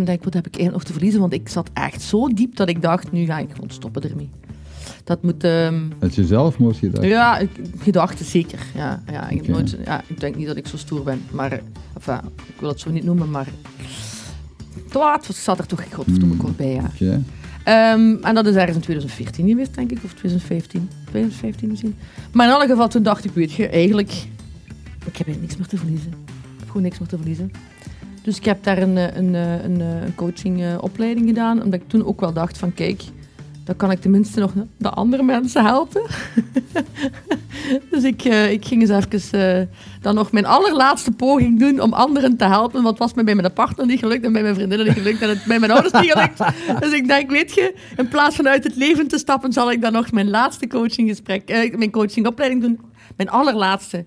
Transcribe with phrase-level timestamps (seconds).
[0.00, 1.20] gegeven moment, wat heb ik eigenlijk nog te verliezen?
[1.20, 4.30] Want ik zat echt zo diep dat ik dacht, nu ga ik gewoon stoppen ermee.
[5.04, 5.44] Dat moet...
[5.44, 7.06] ehm, Had je zelfmoord gedacht?
[7.06, 8.58] ja, ik- gedachten zeker.
[8.74, 11.20] Ja, ja, ik, heb nooit, ja, ik denk niet dat ik zo stoer ben.
[11.30, 11.60] Maar,
[11.94, 12.20] enfin,
[12.54, 13.46] ik wil het zo niet noemen, maar...
[14.92, 16.44] Het zat er toch godverdomme Hmm.
[16.44, 17.20] kort bij, ja.
[17.64, 20.88] Ehm, en dat is ergens in 2014 geweest, denk ik, of 2015.
[21.04, 21.94] 2015 misschien.
[22.32, 24.10] Maar in alle geval, toen dacht ik, weet je, eigenlijk...
[25.06, 26.08] Ik heb eigenlijk niks meer te verliezen.
[26.10, 27.50] Ik heb gewoon niks meer te verliezen.
[28.26, 31.88] Dus ik heb daar een, eh, een, eh, een, eh, een coachingopleiding gedaan, omdat ik
[31.88, 33.02] toen ook wel dacht van, kijk,
[33.64, 36.02] dan kan ik tenminste nog de andere mensen helpen.
[37.90, 42.44] dus ik, ik ging eens even dan nog mijn allerlaatste poging doen om anderen te
[42.44, 42.82] helpen.
[42.82, 45.22] Want het was me bij mijn partner niet gelukt en bij mijn vriendinnen niet gelukt
[45.22, 46.38] en het bij mijn ouders niet gelukt.
[46.82, 49.82] Dus ik denk, weet je, in plaats van uit het leven te stappen, zal ik
[49.82, 52.80] dan nog mijn laatste coachinggesprek, eh, mijn coachingopleiding doen.
[53.16, 54.04] Mijn allerlaatste,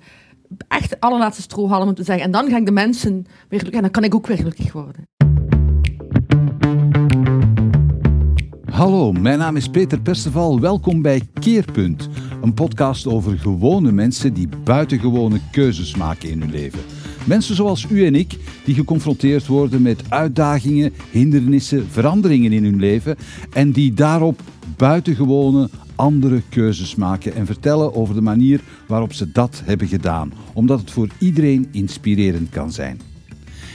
[0.67, 2.25] echt de allerlaatste strohalm om te zeggen.
[2.25, 4.71] En dan ga ik de mensen weer gelukkig en dan kan ik ook weer gelukkig
[4.71, 5.07] worden.
[8.71, 10.59] Hallo, mijn naam is Peter Perceval.
[10.59, 12.09] Welkom bij Keerpunt,
[12.41, 16.79] een podcast over gewone mensen die buitengewone keuzes maken in hun leven.
[17.25, 23.17] Mensen zoals u en ik, die geconfronteerd worden met uitdagingen, hindernissen, veranderingen in hun leven
[23.53, 24.41] en die daarop
[24.77, 30.79] buitengewone andere keuzes maken en vertellen over de manier waarop ze dat hebben gedaan, omdat
[30.79, 32.99] het voor iedereen inspirerend kan zijn.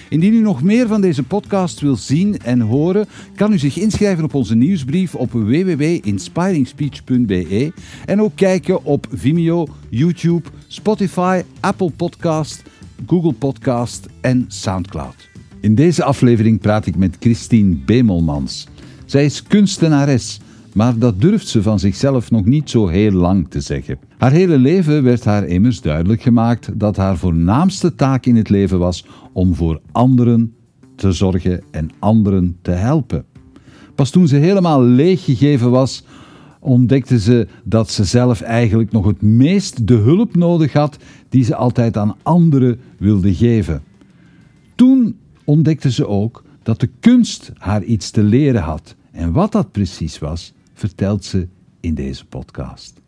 [0.08, 4.25] Indien u nog meer van deze podcast wil zien en horen, kan u zich inschrijven
[4.25, 7.72] op onze nieuwsbrief op www.inspiringspeech.be
[8.06, 12.62] en ook kijken op Vimeo, YouTube, Spotify, Apple Podcast,
[13.06, 15.28] Google Podcast en Soundcloud.
[15.61, 18.67] In deze aflevering praat ik met Christine Bemelmans.
[19.05, 20.41] Zij is kunstenares,
[20.75, 23.98] maar dat durft ze van zichzelf nog niet zo heel lang te zeggen.
[24.19, 28.78] Haar hele leven werd haar immers duidelijk gemaakt dat haar voornaamste taak in het leven
[28.78, 30.55] was om voor anderen
[30.97, 33.25] te zorgen en anderen te helpen.
[33.95, 36.05] Pas toen ze helemaal leeggegeven was,
[36.61, 40.96] ontdekte ze dat ze zelf eigenlijk nog het meest de hulp nodig had
[41.29, 43.83] die ze altijd aan anderen wilde geven.
[44.74, 48.95] Toen ontdekte ze ook dat de kunst haar iets te leren had.
[49.11, 51.48] En wat dat precies was, vertelt ze
[51.80, 53.01] in deze podcast.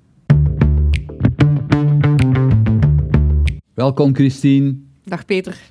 [3.74, 4.74] Welkom Christine.
[5.04, 5.70] Dag Peter.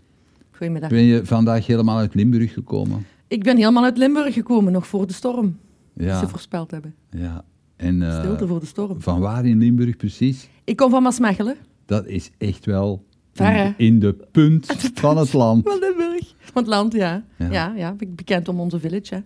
[0.52, 0.90] Goedemiddag.
[0.90, 3.06] Ben je vandaag helemaal uit Limburg gekomen?
[3.28, 5.58] Ik ben helemaal uit Limburg gekomen, nog voor de storm.
[5.94, 6.20] Die Ja.
[6.20, 6.96] ze voorspeld hebben.
[7.10, 7.44] ja.
[7.76, 9.02] En eh, Stilte voor de storm.
[9.02, 10.50] van waar in Limburg precies?
[10.64, 11.56] Ik kom van Maasmechelen.
[11.86, 15.68] Dat is echt wel Ver, in, de punt van het land.
[15.70, 16.34] Van Limburg.
[16.40, 17.24] Van het land, ja.
[17.38, 17.52] Ja.
[17.52, 17.94] Ja, ja.
[17.94, 19.20] be- bekend om onze village, hè.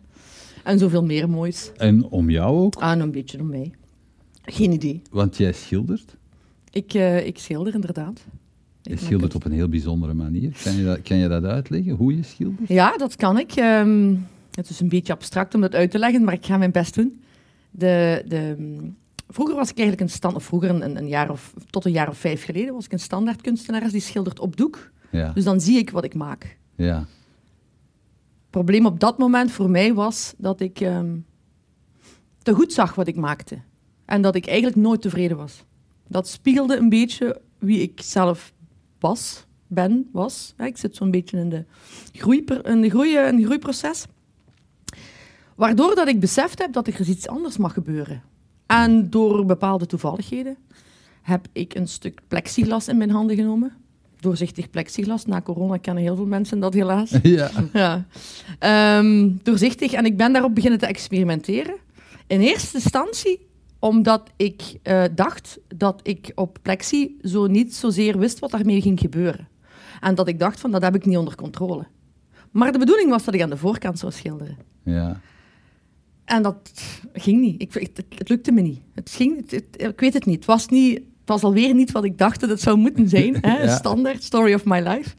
[0.70, 1.72] En zoveel meer moois.
[1.78, 3.72] En om jou ook, Ah, en een beetje om mij.
[4.42, 5.02] Geen idee.
[5.12, 6.16] want jij schildert.
[6.72, 8.26] Ik, eh, ik schilder inderdaad.
[8.82, 10.58] Je schildert op een heel bijzondere manier.
[10.64, 12.68] Kan je dat, kan je dat uitleggen, hoe je schildert?
[12.70, 13.52] Ja, dat kan ik.
[13.52, 14.16] Ehm,
[14.54, 16.96] het is een beetje abstract om dat uit te leggen, maar ik ga mijn best
[16.96, 17.22] doen.
[17.72, 18.56] De, de,
[19.28, 22.10] vroeger was ik eigenlijk een stand, of vroeger een, een jaar of, tot een jaar
[22.10, 24.92] of vijf geleden, was ik een standaard kunstenaar die schildert op doek.
[25.12, 26.58] Ja, Dus dan zie ik wat ik maak.
[26.76, 27.06] ja,
[28.50, 31.18] probleem op dat moment voor mij was dat ik ehm,
[32.42, 33.62] te goed zag wat ik maakte.
[34.06, 35.64] En dat ik eigenlijk nooit tevreden was.
[36.08, 38.54] Dat spiegelde een beetje wie ik zelf
[39.00, 40.54] was, ben, was.
[40.58, 41.66] Ik zit zo'n beetje in, de
[42.64, 44.06] in, groei, groeiproces.
[45.56, 48.24] Waardoor dat ik beseft heb dat er iets anders mag gebeuren.
[48.66, 50.58] En door bepaalde toevalligheden
[51.22, 53.74] heb ik een stuk plexiglas in mijn handen genomen.
[54.20, 55.26] Doorzichtig plexiglas.
[55.26, 57.12] Na corona kennen heel veel mensen dat helaas.
[57.24, 57.50] ja.
[57.74, 58.06] Ja.
[58.60, 59.92] Ehm, doorzichtig.
[59.94, 61.76] En ik ben daarop beginnen te experimenteren.
[62.28, 63.48] In eerste instantie
[63.80, 69.00] omdat ik eh, dacht dat ik op plexi zo niet zozeer wist wat daarmee ging
[69.00, 69.48] gebeuren.
[70.00, 71.88] En dat ik dacht van, dat heb ik niet onder controle.
[72.52, 74.58] Maar de bedoeling was dat ik aan de voorkant zou schilderen.
[74.84, 75.20] ja.
[76.26, 76.72] En dat
[77.14, 77.62] ging niet.
[77.62, 78.80] Ik, het, het lukte me niet.
[78.94, 80.36] Het ging, het- het- ik weet het niet.
[80.36, 81.02] Het was, niet.
[81.34, 83.38] Het was alweer niet wat ik dacht dat het zou moeten zijn.
[83.42, 83.62] Hè?
[83.64, 83.76] Ja.
[83.76, 85.16] Standaard, story of my life.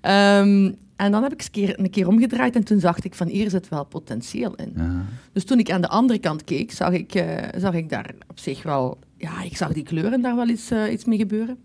[0.00, 3.14] Ehm, en dan heb ik eens een keer, een keer omgedraaid en toen zag ik
[3.14, 4.72] van hier zit wel potentieel in.
[4.76, 5.04] ja.
[5.32, 8.38] Dus toen ik aan de andere kant keek, zag ik, eh, zag ik daar op
[8.38, 8.98] zich wel...
[9.16, 11.56] Ja, ik zag die kleuren daar wel iets, eh, iets mee gebeuren.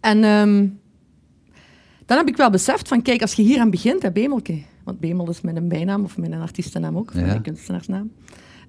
[0.00, 0.66] En ehm,
[2.06, 4.62] dan heb ik wel beseft van, kijk, als je hier aan begint, hè, Bemelke...
[4.84, 7.20] Want Bemel is mijn bijnaam, of mijn artiestennaam ook, Ja.
[7.20, 8.10] mijn kunstenaarsnaam.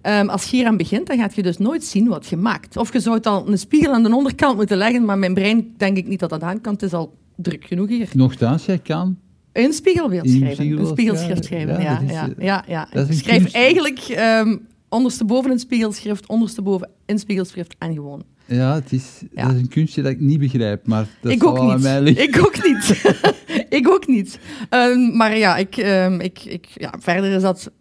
[0.08, 2.78] Ehm, als je hier aan begint, dan gaat je dus nooit zien wat je maakt.
[2.78, 5.74] Of je zou het al een spiegel aan de onderkant moeten leggen, maar mijn brein
[5.78, 6.74] denk ik niet dat dat aan kan.
[6.74, 8.10] Het is al druk genoeg hier.
[8.14, 9.18] Nochtans, jij kan.
[9.54, 10.80] Een spiegelbeeld schrijven.
[10.80, 11.82] Een spiegelschrift schrijven.
[11.82, 12.12] Ja, ja.
[12.12, 14.56] Ja, ja, eh, ja, een schrijf eigenlijk ehm
[14.90, 19.46] ondersteboven een spiegelschrift, ondersteboven in spiegelschrift en gewoon Ja, het is, Ja.
[19.46, 21.82] dat is een kunstje dat ik niet begrijp, maar dat ik ook niet.
[21.82, 22.28] mij liggen.
[22.28, 23.04] Ik ook niet.
[23.80, 24.40] ik ook niet.
[24.70, 25.78] Ehm, maar ja, ik,
[26.20, 27.72] ik, ik, ja, verder is dat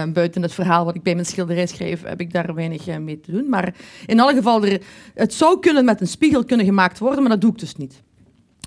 [0.00, 2.96] ehm, buiten het verhaal wat ik bij mijn schilderij schrijf, heb ik daar weinig eh,
[2.98, 3.48] mee te doen.
[3.48, 3.74] Maar
[4.06, 4.82] in alle geval, er,
[5.14, 8.02] het zou kunnen met een spiegel kunnen gemaakt worden, maar dat doe ik dus niet.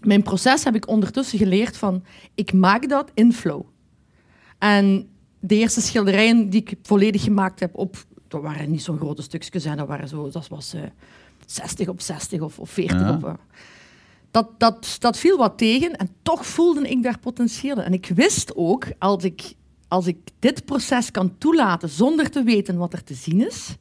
[0.03, 2.03] Mijn proces heb ik ondertussen geleerd van,
[2.35, 3.61] ik maak dat in flow.
[4.57, 5.09] En
[5.39, 9.63] de eerste schilderijen die ik volledig gemaakt heb op, dat waren niet zo'n grote stukjes,
[9.63, 10.81] hè, dat, waren zo, dat was eh
[11.45, 13.13] 60 op 60 of, of 40 Ja.
[13.13, 13.23] op...
[13.25, 13.33] eh,
[14.31, 17.83] dat, dat, dat viel wat tegen en toch voelde ik daar potentieel in.
[17.83, 19.53] En ik wist ook, als ik,
[19.87, 23.75] als ik dit proces kan toelaten zonder te weten wat er te zien is,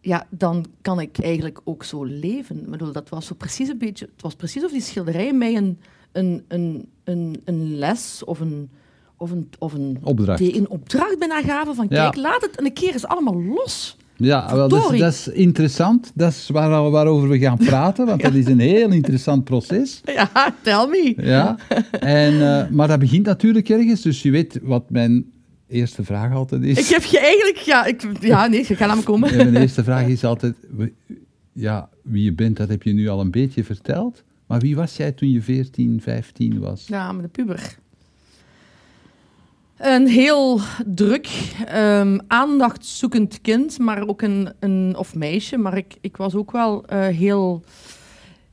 [0.00, 2.60] ja, dan kan ik eigenlijk ook zo leven.
[2.60, 5.56] Ik bedoel, dat was zo precies een beetje, het was precies of die schilderij mij
[5.56, 5.78] een,
[6.12, 8.70] een, een, een, een les of een,
[9.16, 10.38] of een, of een, Opdracht.
[10.38, 12.02] die een opdracht bijna gaven van, Ja.
[12.02, 13.96] kijk, laat het een keer eens allemaal los.
[14.20, 16.12] Ja, wel, dat, is, dat is interessant.
[16.14, 20.00] Dat is waar, waarover we gaan praten, want dat is een heel interessant proces.
[20.04, 21.14] Ja, tell me.
[21.16, 21.58] Ja.
[22.00, 25.26] En, eh, maar dat begint natuurlijk ergens, dus je weet wat mijn
[25.68, 26.78] eerste vraag altijd is.
[26.78, 29.30] Ik heb je eigenlijk, ja, ik, ja nee, ga naar me komen.
[29.30, 30.54] Ja, mijn eerste vraag is altijd,
[31.52, 34.24] ja, wie je bent, dat heb je nu al een beetje verteld.
[34.46, 36.86] Maar wie was jij toen je 14, 15 was?
[36.86, 37.78] Ja, met de puber.
[39.78, 45.56] Een heel druk, ehm aandachtzoekend kind, maar ook een, een of meisje.
[45.56, 47.62] Maar ik, ik was ook wel eh, heel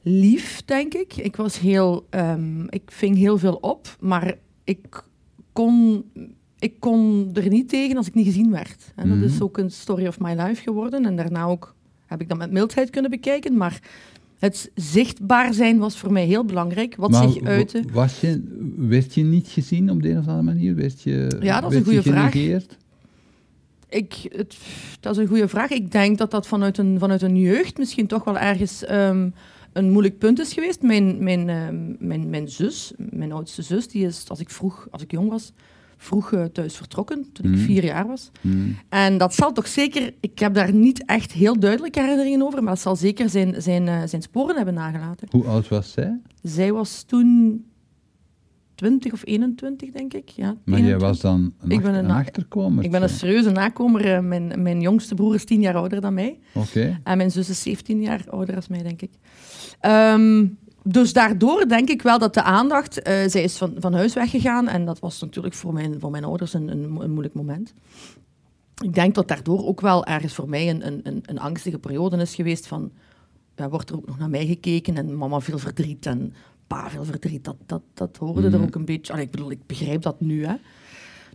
[0.02, 1.16] lief, denk ik.
[1.16, 4.34] Ik was heel, ehm, ik ving heel veel op, maar
[4.64, 5.04] ik
[5.54, 6.04] kon,
[6.60, 8.92] ik kon er niet tegen als ik niet gezien werd.
[8.96, 9.26] En dat Mhm.
[9.26, 11.06] is ook een story of my life geworden.
[11.06, 11.76] En daarna ook
[12.06, 13.80] heb ik dat met mildheid kunnen bekijken, maar
[14.40, 16.96] het zichtbaar zijn was voor mij heel belangrijk.
[16.96, 17.84] Wat Maar zich uitte.
[17.92, 18.44] Was je,
[18.78, 20.76] werd je niet gezien op de een of andere manier?
[20.76, 22.34] Werd je, Ja, dat is een goede vraag.
[23.90, 24.58] Ik, het,
[25.00, 25.70] dat is een goede vraag.
[25.70, 29.30] Ik denk dat dat vanuit een, vanuit een jeugd misschien toch wel ergens ehm,
[29.74, 30.82] een moeilijk punt is geweest.
[30.82, 35.02] Mijn, mijn, ehm, mijn, mijn zus, mijn oudste zus, die is, als ik vroeg, als
[35.02, 35.54] ik jong was,
[35.98, 37.64] vroeg eh, thuis vertrokken, toen ik Mhm.
[37.66, 38.32] vier jaar was.
[38.42, 38.76] Hmm.
[38.90, 42.74] En dat zal toch zeker, ik heb daar niet echt heel duidelijke herinneringen over, maar
[42.74, 45.28] dat zal zeker zijn, zijn, eh, zijn sporen hebben nagelaten.
[45.32, 46.20] Hoe oud was zij?
[46.42, 47.64] Zij was toen
[48.76, 50.30] 20 of 21, denk ik.
[50.30, 51.08] Ja, Maar jij 21.
[51.08, 52.84] was dan een, Ik ben een achterkomer?
[52.84, 54.06] Ik ben een serieuze nakomer.
[54.14, 56.40] eh, Mijn, mijn jongste broer is tien jaar ouder dan mij.
[56.54, 57.00] Oké.
[57.04, 59.12] En mijn zus is 17 jaar ouder dan mij, denk ik.
[59.80, 60.46] Ehm,
[60.88, 63.02] dus daardoor denk ik wel dat de aandacht...
[63.02, 66.24] eh, zij is van, van huis weggegaan en dat was natuurlijk voor mijn, voor mijn
[66.24, 67.74] ouders een, een, mo- een moeilijk moment.
[68.84, 72.18] Ik denk dat daardoor ook wel ergens voor mij een, een, een, een angstige periode
[72.18, 72.92] is geweest van...
[73.56, 76.34] Ja, wordt er ook nog naar mij gekeken en mama veel verdriet en
[76.68, 77.44] pa veel verdriet.
[77.44, 78.64] Dat, dat, dat hoorde er Mhm.
[78.64, 79.14] ook een beetje...
[79.14, 80.54] Allee, ik bedoel, ik begrijp dat nu, hè.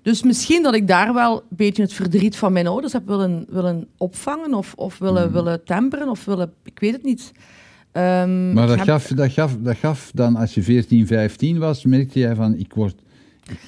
[0.02, 3.46] Dus misschien dat ik daar wel een beetje het verdriet van mijn ouders heb willen,
[3.48, 5.32] willen opvangen of, of willen, Mhm.
[5.32, 6.52] willen temperen of willen...
[6.62, 7.32] Ik weet het niet.
[7.92, 12.18] Ehm, Maar dat gaf, dat, gaf, dat gaf dan, als je 14, 15 was, merkte
[12.18, 12.94] jij van, ik word...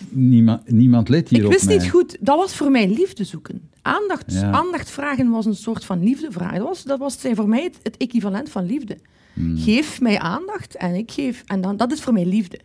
[0.09, 1.77] Niemand, niemand let hier Ik wist mij.
[1.77, 3.61] niet goed, dat was voor mij liefde zoeken.
[3.83, 4.51] Aandacht, Ja.
[4.51, 6.53] aandacht vragen was een soort van liefdevraag.
[6.57, 8.99] Dat was, dat was voor mij het, het equivalent van liefde.
[9.33, 9.57] Hmm.
[9.59, 11.43] Geef mij aandacht en ik geef...
[11.47, 12.59] En dan, dat is voor mij liefde.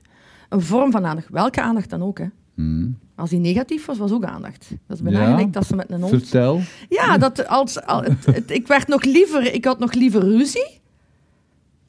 [0.50, 1.28] Een vorm van aandacht.
[1.30, 2.26] Welke aandacht dan ook, hè.
[2.56, 2.98] Hmm.
[3.16, 4.70] Als die negatief was, was ook aandacht.
[4.88, 5.46] Dat is bijna Ja.
[5.46, 6.10] dat ze met een hond...
[6.22, 6.62] Vertel.
[6.90, 10.80] Ja, dat als, al- het, het- ik werd nog liever, ik had nog liever ruzie.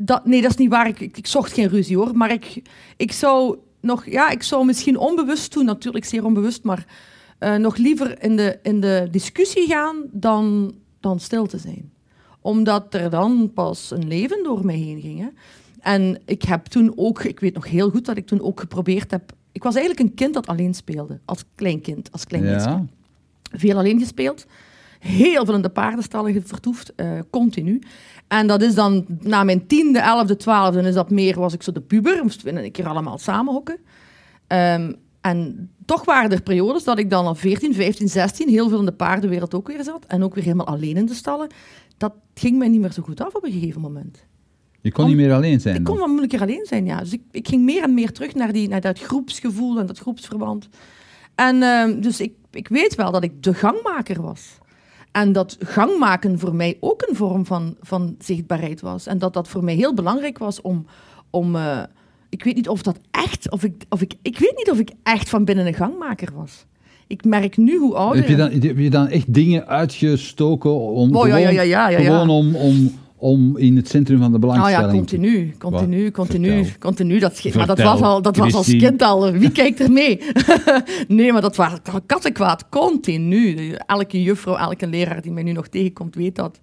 [0.00, 0.86] Dat, nee, dat is niet waar.
[0.88, 2.16] Ik, ik, ik zocht geen ruzie hoor.
[2.16, 2.62] Maar ik,
[2.96, 6.86] ik zou nog, ja, ik zou misschien onbewust doen, natuurlijk zeer onbewust, maar
[7.38, 11.92] eh, nog liever in de, in de discussie gaan dan, dan stil te zijn.
[12.40, 15.20] Omdat er dan pas een leven door mij heen ging.
[15.20, 15.28] Hè.
[15.80, 19.10] En ik heb toen ook, ik weet nog heel goed dat ik toen ook geprobeerd
[19.10, 19.32] heb.
[19.52, 22.84] Ik was eigenlijk een kind dat alleen speelde, als klein kind, als klein meisje Ja.
[23.52, 24.46] veel alleen gespeeld.
[24.98, 27.80] Heel veel in de paardenstallen vertoefd, eh, continu.
[28.28, 31.72] En dat is dan na mijn tiende, elfde, twaalfde, is dat meer, was ik zo
[31.72, 32.22] de puber.
[32.22, 33.78] Moesten we een keer allemaal samen hokken.
[34.46, 38.78] Ehm, en toch waren er periodes dat ik dan al 14, 15, 16 heel veel
[38.78, 40.04] in de paardenwereld ook weer zat.
[40.06, 41.48] En ook weer helemaal alleen in de stallen.
[41.96, 44.26] Dat ging mij niet meer zo goed af op een gegeven moment.
[44.80, 45.90] Je kon Om- niet meer alleen zijn Ik dan.
[45.90, 46.98] kon wel moeilijker alleen zijn, ja.
[46.98, 49.98] Dus ik, ik ging meer en meer terug naar, die, naar dat groepsgevoel en dat
[49.98, 50.68] groepsverband.
[51.34, 54.58] En ehm, dus ik, ik weet wel dat ik de gangmaker was.
[55.20, 59.06] En dat gangmaken voor mij ook een vorm van, van zichtbaarheid was.
[59.06, 60.86] En dat dat voor mij heel belangrijk was om...
[61.30, 61.82] om eh,
[62.28, 63.50] ik weet niet of dat echt...
[63.50, 66.64] Of ik, of ik, ik weet niet of ik echt van binnen een gangmaker was.
[67.06, 68.20] Ik merk nu hoe ouder...
[68.20, 71.90] Heb je, dan, heb je dan echt dingen uitgestoken om, Oh, ja, gewoon, ja.
[71.90, 74.90] gewoon om, om, om in het centrum van de Oh belangstelling...
[74.90, 76.78] ja, continu, continu, continu, Vertel.
[76.78, 77.18] continu.
[77.18, 79.32] Dat, maar dat was, al, dat was als kind al.
[79.32, 80.20] Wie kijkt er mee?
[81.08, 81.72] nee, maar dat was
[82.06, 83.72] kattenkwaad, continu.
[83.86, 86.60] Elke juffrouw, elke leraar die mij nu nog tegenkomt, weet dat.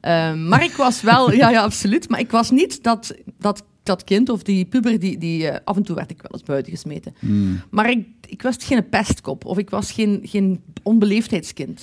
[0.00, 2.08] Ehm, maar ik was wel, ja, ja, absoluut.
[2.08, 5.76] Maar ik was niet dat, dat, dat kind of die puber, die, die eh, af
[5.76, 7.14] en toe werd ik wel eens buiten gesmeten.
[7.18, 7.60] Hmm.
[7.70, 11.82] Maar ik, ik was geen pestkop of ik was geen, geen onbeleefdheidskind.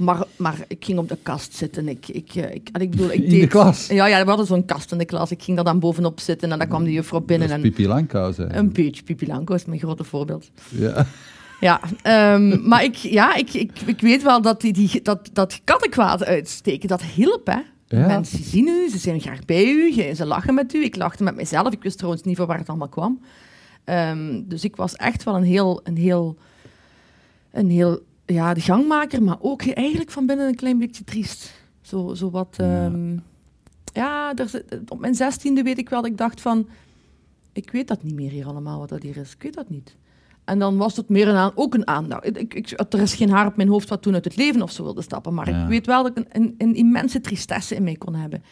[0.00, 1.88] Maar, maar ik ging op de kast zitten.
[1.88, 3.86] Ik, ik, eh, ik, en ik bedoel, ik In de deed, klas?
[3.86, 5.30] Ja, ja, we hadden zo'n kast in de klas.
[5.30, 7.48] Ik ging daar dan bovenop zitten en dan kwam de juffrouw binnen.
[7.48, 10.50] Dat is Pipi Langkous, een beetje Pipi is mijn grote voorbeeld.
[10.68, 11.06] Ja.
[11.60, 15.60] Ja, ehm, maar ik, ja, ik, ik, ik weet wel dat die, die, dat, dat
[15.64, 17.60] kattenkwaad uitsteken, dat hielp, hè.
[17.86, 18.06] Ja.
[18.06, 20.84] Mensen zien u, ze zijn graag bij u, ze lachen met u.
[20.84, 23.20] Ik lachte met mezelf, ik wist trouwens niet van waar het allemaal kwam.
[23.84, 26.36] Ehm, dus ik was echt wel een heel, een heel,
[27.50, 28.00] een heel,
[28.32, 31.52] ja, de gangmaker, maar ook eigenlijk van binnen een klein beetje triest.
[31.80, 32.84] Zo, zo wat, Ja.
[32.84, 33.16] ehm,
[33.92, 36.68] ja, er, op mijn zestiende weet ik wel dat ik dacht van,
[37.52, 39.32] ik weet dat niet meer hier allemaal, wat dat hier is.
[39.34, 39.96] Ik weet dat niet.
[40.44, 42.26] En dan was het meer een aan, ook een aandacht.
[42.36, 44.70] Ik, ik, er is geen haar op mijn hoofd wat toen uit het leven of
[44.72, 45.34] zo wilde stappen.
[45.34, 45.62] Maar Ja.
[45.62, 48.42] ik weet wel dat ik een, een, een immense tristesse in mij kon hebben.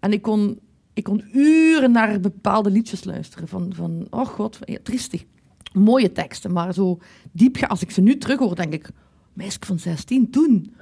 [0.00, 0.58] En ik kon,
[0.92, 3.48] ik kon uren naar bepaalde liedjes luisteren.
[3.48, 5.24] Van, van oh god, ja, triestig.
[5.72, 6.98] Mooie teksten, maar zo
[7.32, 7.62] diep.
[7.64, 8.90] Als ik ze nu terug hoor, denk ik...
[9.34, 10.74] Meisje van 16, toen.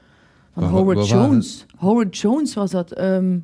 [0.54, 1.66] Van Waar- Howard waar Jones.
[1.76, 2.92] Howard Jones was dat.
[2.92, 3.38] ehm,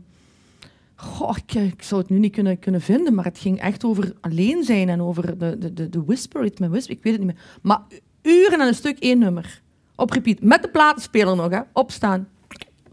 [0.95, 4.13] goh, ik, ik zou het nu niet kunnen, kunnen vinden, maar het ging echt over
[4.21, 7.23] alleen zijn en over de, de, de, de whisper, het met whisper, ik weet het
[7.25, 7.43] niet meer.
[7.63, 7.81] Maar
[8.23, 9.63] uren en een stuk één nummer.
[9.97, 10.41] Op repeat.
[10.43, 11.61] Met de platenspeler nog, hè.
[11.73, 12.29] Opstaan.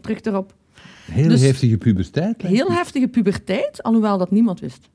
[0.00, 0.54] Terug erop.
[1.10, 2.42] Heel Dus- heftige puberteit.
[2.42, 4.88] Heel heftige puberteit, alhoewel dat niemand wist.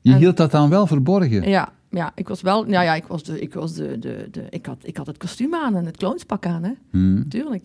[0.00, 1.48] Je en- hield dat dan wel verborgen.
[1.48, 2.68] Ja, ja ik was wel...
[2.68, 5.16] Ja, ja ik, was de, ik, was de, de, de, ik, had, ik had het
[5.16, 6.72] kostuum aan en het clownspak aan, hè.
[6.90, 7.28] Hmm.
[7.28, 7.64] Tuurlijk.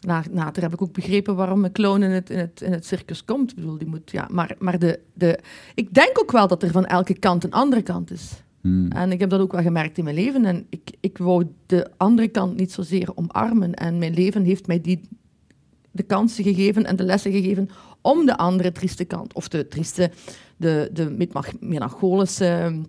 [0.00, 2.86] Na, later heb ik ook begrepen waarom een clown in het, in het, in het
[2.86, 3.50] circus komt.
[3.50, 4.10] Ik bedoel, die moet...
[4.10, 5.38] Ja, maar maar de, de,
[5.74, 8.42] ik denk ook wel dat er van elke kant een andere kant is.
[8.60, 8.90] Hmm.
[8.90, 10.44] En ik heb dat ook wel gemerkt in mijn leven.
[10.44, 13.74] En ik, ik wou de andere kant niet zozeer omarmen.
[13.74, 15.00] En mijn leven heeft mij die,
[15.90, 17.68] de kansen gegeven en de lessen gegeven
[18.00, 20.10] om de andere trieste kant, of de trieste,
[20.56, 21.28] de, de
[21.60, 22.80] melancholische,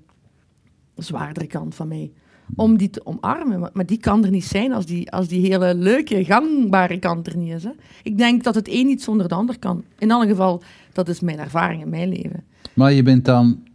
[1.02, 2.12] zwaardere kant van mij,
[2.56, 3.70] om die te omarmen.
[3.74, 7.38] Maar, die kan er niet zijn als die, als die hele leuke, gangbare kant er
[7.38, 7.64] niet is.
[7.64, 7.72] Hè.
[8.04, 9.84] Ik denk dat het een niet zonder de ander kan.
[9.98, 10.62] In alle geval,
[10.94, 12.44] dat is mijn ervaring in mijn leven.
[12.74, 13.68] Maar je bent dan...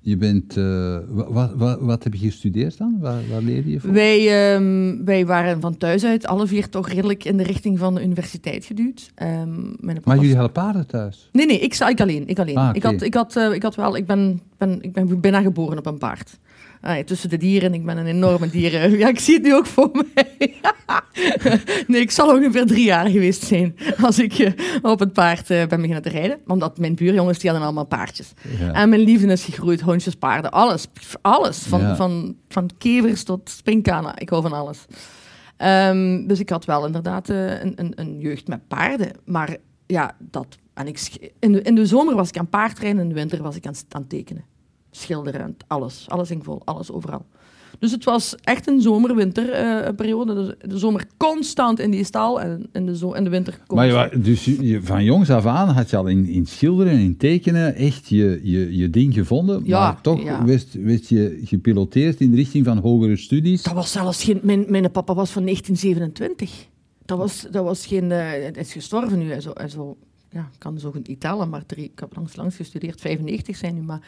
[0.00, 0.56] Je bent...
[0.56, 2.96] eh, wat, wat, wat heb je gestudeerd dan?
[3.00, 3.92] Waar, waar leerde je voor?
[3.92, 7.94] Wij, ehm, wij waren van thuis uit alle vier toch redelijk in de richting van
[7.94, 9.10] de universiteit geduwd.
[9.14, 11.28] Ehm, mijn Maar jullie hadden paarden thuis?
[11.32, 12.28] Nee, nee, ik, ik alleen.
[12.28, 12.56] Ik, alleen.
[12.56, 15.40] Ah, ik, had, ik, had, eh, ik had wel, ik ben, ben, ik ben bijna
[15.40, 16.38] geboren op een paard.
[16.80, 18.98] Ah, tussen de dieren, ik ben een enorme dieren.
[18.98, 20.54] Ja, ik zie het nu ook voor mij.
[21.86, 24.52] nee, ik zal ongeveer drie jaar geweest zijn als ik eh,
[24.82, 26.38] op het paard eh, ben beginnen te rijden.
[26.46, 28.32] Omdat mijn buurjongens, die hadden allemaal paardjes.
[28.58, 28.72] Ja.
[28.72, 30.86] En mijn liefde is gegroeid, hondjes, paarden, alles.
[31.22, 31.96] Alles, van, Ja.
[31.96, 34.12] van, van kevers tot springkanen.
[34.16, 34.84] Ik hou van alles.
[35.56, 39.10] Ehm, dus ik had wel inderdaad eh, een, een, een jeugd met paarden.
[39.24, 39.56] Maar
[39.86, 40.46] ja, dat...
[40.74, 43.56] En ik, in, de, in de zomer was ik aan paardrijden, in de winter was
[43.56, 44.44] ik aan, aan tekenen.
[44.96, 46.04] Schilderen, en alles.
[46.08, 47.24] Alles ging vol, alles overal.
[47.78, 50.34] Dus het was echt een zomer-winter-periode.
[50.34, 53.92] de, de zomer constant in die stal en in de, zo in de winter constant.
[53.92, 56.98] Maar je, dus je, van jongs af aan had je al in, in schilderen en
[56.98, 59.62] in tekenen echt je, je, je ding gevonden.
[59.64, 60.44] Ja, maar toch ja.
[60.44, 63.62] werd, werd je gepiloteerd in de richting van hogere studies.
[63.62, 64.40] Dat was zelfs geen...
[64.42, 66.66] Mijn, mijn papa was van 1927.
[67.04, 68.12] Dat was, dat was geen...
[68.12, 69.30] eh, hij is gestorven nu.
[69.30, 69.96] En zo, en zo,
[70.30, 73.00] ja, ik kan zo goed niet tellen, maar drie, ik heb langs, langs gestudeerd.
[73.00, 74.00] 95 zijn nu, maar...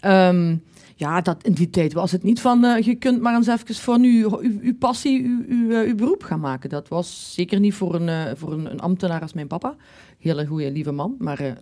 [0.00, 0.56] ehm,
[0.96, 2.64] ja, dat, in die tijd was het niet van...
[2.64, 5.94] eh, je kunt maar eens even voor nu uw, uw passie, uw, uw, eh, uw
[5.94, 6.70] beroep gaan maken.
[6.70, 9.74] Dat was zeker niet voor een, eh, voor een, een ambtenaar als mijn papa.
[10.18, 11.14] Hele goede, lieve man.
[11.18, 11.52] Maar eh,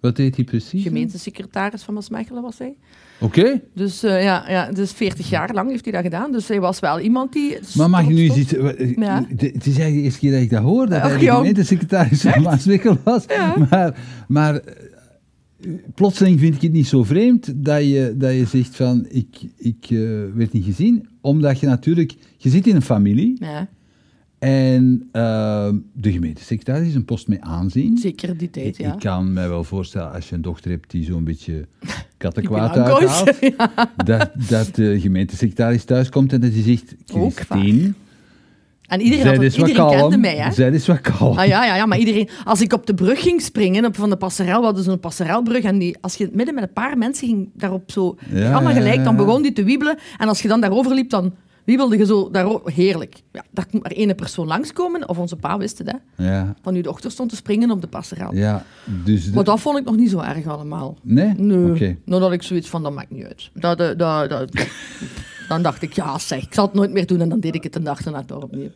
[0.00, 0.82] Wat deed hij precies?
[0.82, 2.76] gemeentesecretaris van Maasmechelen was hij.
[3.20, 6.32] Oké, Dus ja, ja, dus 40 jaar lang heeft hij dat gedaan.
[6.32, 7.58] Dus hij was wel iemand die...
[7.74, 8.50] maar mag je nu iets...
[8.96, 9.24] Ja.
[9.36, 12.42] Het is eigenlijk de eerste keer dat ik dat hoor, dat hij de gemeentesecretaris van
[12.42, 13.24] Maaswikkel was.
[13.70, 14.60] Maar, maar
[15.94, 19.26] plotseling vind ik het niet zo vreemd dat je, dat je zegt van, ik,
[19.56, 19.98] ik eh,
[20.34, 21.08] werd niet gezien.
[21.20, 22.14] Omdat je natuurlijk...
[22.36, 23.68] Je zit in een familie Ja,
[24.40, 27.98] en eh, de gemeentesecretaris is een post met aanzien.
[27.98, 28.92] zeker die tijd, Ik, ja.
[28.92, 31.66] ik kan me wel voorstellen, als je een dochter hebt die zo'n beetje
[32.16, 33.38] kattenkwaad uithaalt,
[34.10, 37.92] dat, dat de gemeentesecretaris thuis komt en dat hij zegt, Christine,
[38.90, 40.52] En iedereen, had, iedereen kende mij, hè?
[40.52, 41.38] zij is wat kalm.
[41.38, 42.28] Ah, ja, ja, ja, maar iedereen...
[42.44, 45.62] Als ik op de brug ging springen, op, van de passerel, we hadden zo'n passerelbrug,
[45.62, 48.16] en die, als je midden met een paar mensen ging daarop zo...
[48.30, 49.98] Ja, allemaal gelijk, dan begon die te wiebelen.
[50.18, 51.32] En als je dan daarover liep, dan
[51.64, 52.70] Wie wilde je zo daar ook?
[52.70, 53.22] Heerlijk.
[53.32, 55.08] Ja, daar moet maar één persoon langskomen.
[55.08, 56.24] Of onze pa wist het, hè.
[56.24, 58.34] Ja, Van uw dochter stond te springen op de passerel.
[58.34, 58.64] ja.
[59.04, 60.96] Dus de- Maar dat vond ik nog niet zo erg allemaal.
[61.02, 61.32] Nee?
[61.36, 61.70] Nee.
[61.70, 61.96] Oké.
[62.04, 63.50] Nou, dat ik zoiets van, dat maakt niet uit.
[63.54, 64.50] Dat, eh, dat, dat,
[65.50, 67.20] dan dacht ik, ja zeg, ik zal het nooit meer doen.
[67.20, 68.70] En dan deed ik het de dag erna toch opnieuw.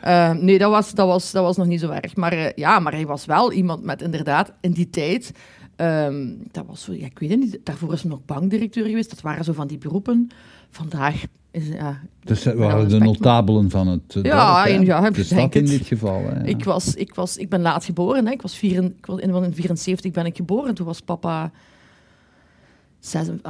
[0.00, 2.16] Eh, nee, dat was, dat, was, dat was nog niet zo erg.
[2.16, 5.32] Maar eh, ja, maar hij was wel iemand met inderdaad in die tijd...
[5.76, 9.10] ehm, dat was zo, ja, ik weet het niet, daarvoor is hij nog bankdirecteur geweest.
[9.10, 10.28] Dat waren zo van die beroepen.
[10.70, 11.68] Vandaag is...
[11.68, 15.54] Ja, Dus alle waren de notabelen van het eh, Ja, dorp, ja, De stad denk
[15.54, 16.22] in dit geval.
[16.24, 16.38] Hè?
[16.38, 16.42] ja.
[16.42, 18.26] Ik, was, ik, was, ik ben laat geboren.
[18.26, 18.32] Hè.
[18.32, 20.74] Ik was, vier, ik was in, in 74 ben ik geboren.
[20.74, 21.73] Toen was papa 46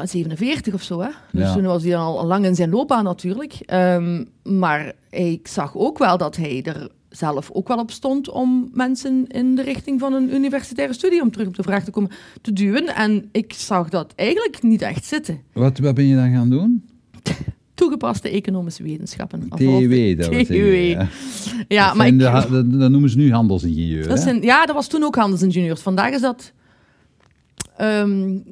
[0.04, 1.00] 47 of zo.
[1.00, 1.08] Hè.
[1.32, 1.54] Dus Ja.
[1.54, 3.52] toen was hij al, lang in zijn loopbaan natuurlijk.
[3.66, 8.70] Ehm, maar ik zag ook wel dat hij er zelf ook wel op stond om
[8.72, 12.10] mensen in de richting van een universitaire studie, om terug op de vraag te komen,
[12.40, 12.94] te duwen.
[12.94, 15.40] En ik zag dat eigenlijk niet echt zitten.
[15.52, 16.84] Wat, wat ben je dan gaan doen?
[17.74, 19.48] Toegepaste economische wetenschappen.
[19.48, 20.74] TW, dat was TW.
[20.74, 21.08] Ja.
[21.68, 24.08] Ja, Dat maar ik, dat, dat noemen ze nu handelsingenieur.
[24.08, 25.80] Dat zijn, ja, dat was toen ook handelsingenieurs.
[25.80, 26.52] Vandaag is dat...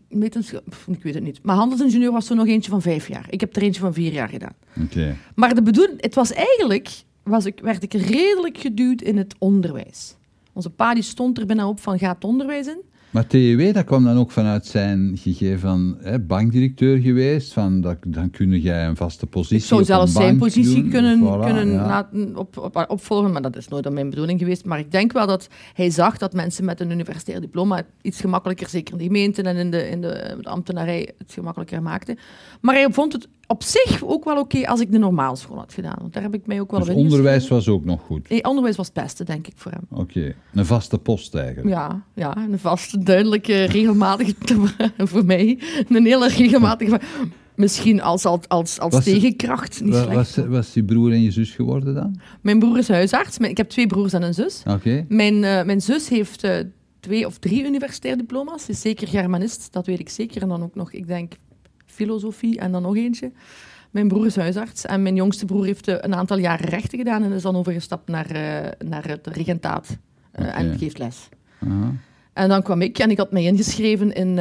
[0.09, 1.41] wetenschap, pff, ik weet het niet.
[1.43, 3.27] Maar handelsingenieur was toen nog eentje van vijf jaar.
[3.29, 4.55] Ik heb er eentje van vier jaar gedaan.
[4.85, 5.17] Oké.
[5.35, 6.03] Maar de bedoeling...
[6.03, 6.91] Het was eigenlijk...
[7.23, 10.17] Was ik, werd ik redelijk geduwd in het onderwijs.
[10.53, 12.83] Onze pa die stond er bijna op van, ga het onderwijs in.
[13.13, 17.53] Maar TEW, dat kwam dan ook vanuit zijn gegeven van hè, bankdirecteur geweest.
[17.53, 20.91] Van, dat, dan kun jij een vaste positie Ik zou zelfs zijn positie doen.
[20.91, 21.87] kunnen, Voilà, kunnen ja.
[21.87, 24.65] laten op, op, opvolgen, maar dat is nooit mijn bedoeling geweest.
[24.65, 28.69] Maar ik denk wel dat hij zag dat mensen met een universitair diploma iets gemakkelijker,
[28.69, 32.19] zeker in de gemeenten en in de, in de, de ambtenarij, het gemakkelijker maakten.
[32.61, 35.97] Maar hij vond het op zich ook wel oké als ik de normaalschool had gedaan.
[36.01, 38.29] Want daar heb ik mij ook wel Dus onderwijs was ook nog goed.
[38.29, 39.81] Nee, onderwijs was het beste, denk ik, voor hem.
[39.91, 40.35] Oké.
[40.55, 41.69] Een vaste post eigenlijk.
[41.69, 44.35] Ja, ja, een vaste, duidelijke, regelmatige,
[45.13, 47.01] voor mij, een hele regelmatige,
[47.55, 50.15] misschien als, als, als, als Was- tegenkracht, niet slecht.
[50.15, 52.21] was, was je broer en je zus geworden dan?
[52.41, 53.39] Mijn broer is huisarts.
[53.39, 54.63] Ik heb twee broers en een zus.
[54.69, 55.05] Oké.
[55.09, 56.57] Mijn, eh, mijn zus heeft eh,
[57.01, 58.65] twee of drie universitaire diploma's.
[58.65, 60.43] Ze is zeker Germanist, dat weet ik zeker.
[60.43, 61.33] En dan ook nog, ik denk,
[62.03, 63.33] filosofie en dan nog eentje.
[63.91, 67.23] Mijn broer is huisarts en mijn jongste broer heeft eh, een aantal jaren rechten gedaan
[67.23, 69.99] en is dan overgestapt naar, eh, naar het regentaat
[70.31, 71.29] eh, en geeft les.
[72.33, 74.39] En dan kwam ik en ik had mij ingeschreven in,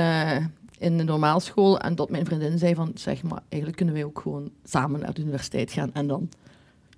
[0.77, 1.80] in de normaalschool.
[1.80, 5.14] En tot mijn vriendin zei van, zeg maar, eigenlijk kunnen wij ook gewoon samen naar
[5.14, 5.94] de universiteit gaan.
[5.94, 6.29] En dan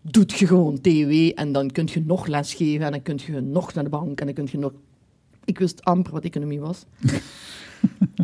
[0.01, 3.73] doet je gewoon TW en dan kun je nog lesgeven en dan kun je nog
[3.73, 4.71] naar de bank en dan kun je nog...
[5.45, 6.85] Ik wist amper wat economie was.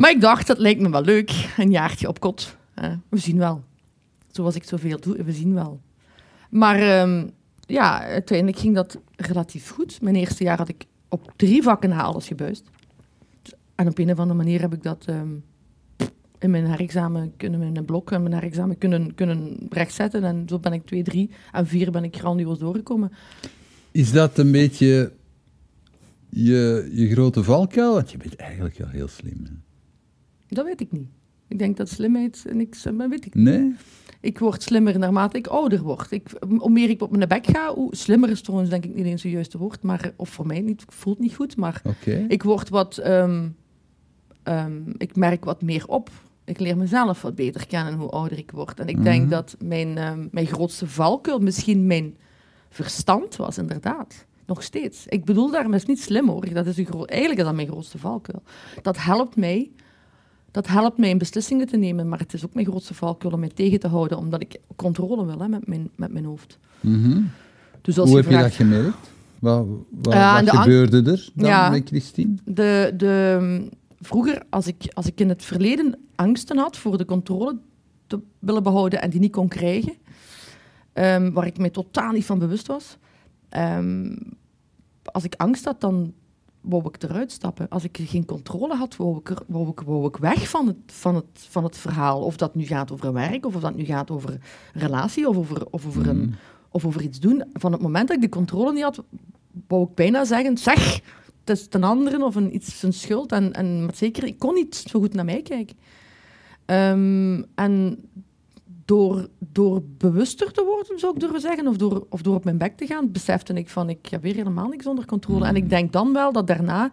[0.00, 1.54] maar ik dacht, dat lijkt me wel leuk.
[1.56, 2.56] Een jaartje op kot.
[2.74, 3.64] Eh, we zien wel.
[4.30, 5.80] Zoals ik zoveel doe, we zien wel.
[6.50, 7.26] Maar ehm,
[7.60, 10.02] ja, uiteindelijk ging dat relatief goed.
[10.02, 12.64] Mijn eerste jaar had ik op drie vakken na alles gebuist.
[13.74, 15.28] En op een of andere manier heb ik dat ehm,
[16.38, 20.24] in mijn herexamen kunnen, in een blok en mijn herexamen kunnen, kunnen rechtzetten.
[20.24, 23.12] En zo ben ik twee, drie en vier ben ik grandioos doorgekomen.
[23.90, 25.12] Is dat een beetje
[26.30, 27.94] je, je grote valkuil?
[27.94, 29.40] Want je bent eigenlijk wel heel slim.
[29.44, 29.50] Hè?
[30.48, 31.08] Dat weet ik niet.
[31.48, 33.74] Ik denk dat slimheid niks, maar weet ik Nee?
[34.20, 36.10] Ik word slimmer naarmate ik ouder word.
[36.10, 39.04] Ik, hoe meer ik op mijn bek ga, hoe slimmer is trouwens denk ik niet
[39.06, 41.82] eens het juiste woord, maar, of voor mij niet, voelt niet goed, maar
[42.28, 43.48] ik word wat, ehm,
[44.42, 46.10] ehm, ik merk wat meer op.
[46.44, 48.80] Ik leer mezelf wat beter kennen hoe ouder ik word.
[48.80, 49.30] En ik denk Mhm.
[49.30, 52.16] dat mijn, ehm, mijn grootste valkuil misschien mijn
[52.68, 54.26] verstand was, inderdaad.
[54.50, 55.06] Nog steeds.
[55.06, 56.52] Ik bedoel daarmee is niet slim hoor.
[56.52, 58.42] Dat is Eigenlijk is dat mijn grootste valkuil.
[58.82, 59.70] Dat helpt mij.
[60.50, 63.40] Dat helpt mij in beslissingen te nemen, maar het is ook mijn grootste valkuil om
[63.40, 66.58] mij tegen te houden, omdat ik controle wil hè, met, mijn, met mijn hoofd.
[66.80, 67.20] Mhm.
[67.80, 69.10] Dus als Hoe je heb je dat vraagt, gemerkt?
[69.38, 71.70] Wat, wat, Ja, en wat de ang- gebeurde er dan Ja.
[71.70, 72.34] met Christine?
[72.44, 73.68] de, de,
[74.00, 77.58] vroeger, als ik, als ik in het verleden angsten had voor de controle
[78.06, 79.94] te willen behouden en die niet kon krijgen,
[80.92, 82.96] ehm, waar ik mij totaal niet van bewust was,
[83.48, 84.16] ehm,
[85.12, 86.12] als ik angst had, dan
[86.60, 87.68] wou ik eruit stappen.
[87.68, 90.76] Als ik geen controle had, wou ik, er, wou ik, wou ik weg van het,
[90.86, 92.20] van, het, van het verhaal.
[92.20, 94.38] Of dat nu gaat over werk, of of dat nu gaat over
[94.74, 96.32] relatie, of over, of over, een, Mhm.
[96.68, 97.44] of over iets doen.
[97.52, 99.02] Van het moment dat ik de controle niet had,
[99.66, 101.00] wou ik bijna zeggen, zeg,
[101.44, 103.32] het is ten anderen of een, iets zijn schuld.
[103.32, 105.76] En, en, maar zeker, ik kon niet zo goed naar mij kijken.
[106.64, 107.98] Ehm, en
[108.90, 112.58] door, door bewuster te worden, zou ik durven zeggen, of door, of door op mijn
[112.58, 115.46] bek te gaan, besefte ik van, ik heb weer helemaal niks onder controle.
[115.46, 116.90] En ik denk dan wel dat daarna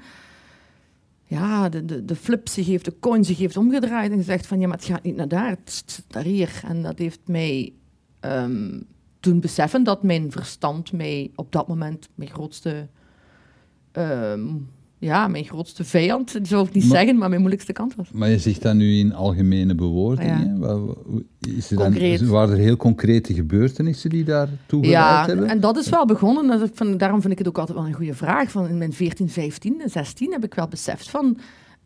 [1.24, 4.60] ja, de, de, de flip zich heeft, de coin zich heeft omgedraaid en gezegd van,
[4.60, 6.62] ja, maar het gaat niet naar daar, het is naar hier.
[6.68, 7.74] En dat heeft mij
[8.20, 8.80] ehm,
[9.20, 12.88] doen beseffen dat mijn verstand mij op dat moment mijn grootste
[13.92, 14.48] ehm,
[15.00, 18.12] ja, mijn grootste vijand, die zou ik niet Maar- zeggen, maar mijn moeilijkste kant was.
[18.12, 20.60] Maar je zegt dat nu in algemene bewoordingen.
[20.60, 20.78] Ja.
[21.56, 25.48] Is er dan, waren er heel concrete gebeurtenissen die daartoe geleid Ja, hebben?
[25.50, 26.48] en dat is wel begonnen.
[26.60, 28.52] Dat ik van, daarom vind ik het ook altijd wel een goede vraag.
[28.52, 31.38] Van in mijn 14, 15 en 16 heb ik wel beseft van...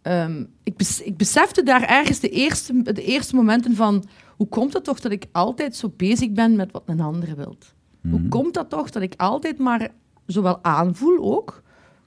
[0.02, 4.04] ehm, ik, bes- ik besefte daar ergens de eerste, de eerste momenten van...
[4.36, 7.74] Hoe komt het toch dat ik altijd zo bezig ben met wat een ander wilt?
[8.02, 8.16] Mhm.
[8.16, 9.90] Hoe komt dat toch dat ik altijd maar
[10.26, 11.62] zowel aanvoel ook...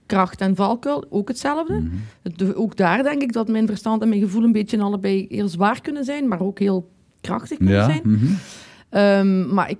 [0.07, 1.81] Kracht en valkuil, ook hetzelfde.
[1.81, 2.51] Mhm.
[2.55, 5.81] Ook daar denk ik dat mijn verstand en mijn gevoel een beetje allebei heel zwaar
[5.81, 6.90] kunnen zijn, maar ook heel
[7.21, 8.01] krachtig kunnen Ja, zijn.
[8.05, 8.27] mhm.
[8.88, 9.79] Ehm, maar ik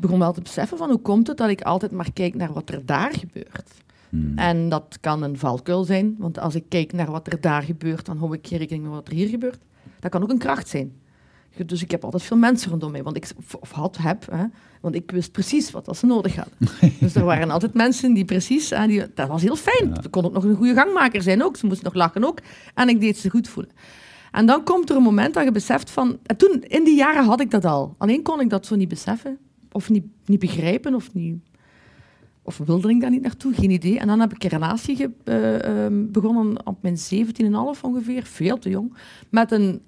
[0.00, 2.70] begon wel te beseffen van hoe komt het dat ik altijd maar kijk naar wat
[2.70, 3.70] er daar gebeurt.
[4.08, 4.38] Mhm.
[4.38, 8.06] En dat kan een valkuil zijn, want als ik kijk naar wat er daar gebeurt,
[8.06, 9.58] dan hou ik geen rekening met wat er hier gebeurt.
[10.00, 10.92] Dat kan ook een kracht zijn.
[11.66, 14.44] Dus ik heb altijd veel mensen rondom mij, want ik, of- had, heb, hè,
[14.80, 16.54] want ik wist precies wat dat ze nodig hadden.
[17.00, 19.88] dus er waren altijd mensen die precies, hè, die, dat was heel fijn.
[19.94, 20.02] Ja.
[20.02, 22.38] Ze kon ook nog een goede gangmaker zijn ook, ze moesten nog lachen ook.
[22.74, 23.72] En ik deed ze goed voelen.
[24.32, 26.18] En dan komt er een moment dat je beseft van...
[26.22, 27.94] En toen, in die jaren had ik dat al.
[27.98, 29.38] Alleen kon ik dat zo niet beseffen.
[29.72, 31.36] Of niet, niet begrijpen, of niet...
[32.42, 33.98] Of wilde ik daar niet naartoe, geen idee.
[33.98, 38.58] En dan heb ik een relatie ge- eh, ehm, begonnen op mijn 17,5 ongeveer, veel
[38.58, 38.94] te jong.
[39.28, 39.80] Met een,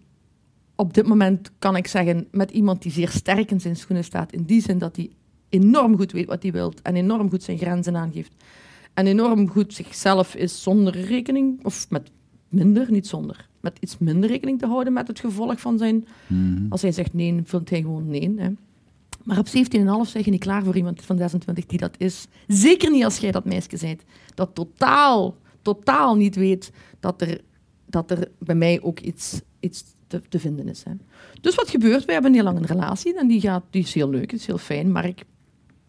[0.77, 4.33] op dit moment kan ik zeggen, met iemand die zeer sterk in zijn schoenen staat.
[4.33, 5.11] In die zin dat hij
[5.49, 8.33] enorm goed weet wat hij wil en enorm goed zijn grenzen aangeeft.
[8.95, 12.11] En enorm goed zichzelf is zonder rekening, of met
[12.49, 16.07] minder, niet zonder, met iets minder rekening te houden met het gevolg van zijn...
[16.27, 16.67] Mhm.
[16.69, 18.35] Als hij zegt nee, vindt hij gewoon nee.
[18.37, 18.51] Hè.
[19.25, 19.53] Maar op 17,5
[20.11, 22.27] zeg je niet klaar voor iemand van 26 die dat is.
[22.47, 24.03] Zeker niet als jij dat meisje bent.
[24.35, 27.41] Dat totaal, totaal niet weet dat er,
[27.87, 30.83] dat er bij mij ook iets, iets te, te vinden is.
[30.85, 30.93] Hè.
[31.41, 32.05] Dus wat gebeurt?
[32.05, 34.59] We hebben een heel lange relatie en die, gaat, die is heel leuk, is heel
[34.59, 34.93] fijn.
[34.93, 35.17] Maar ik,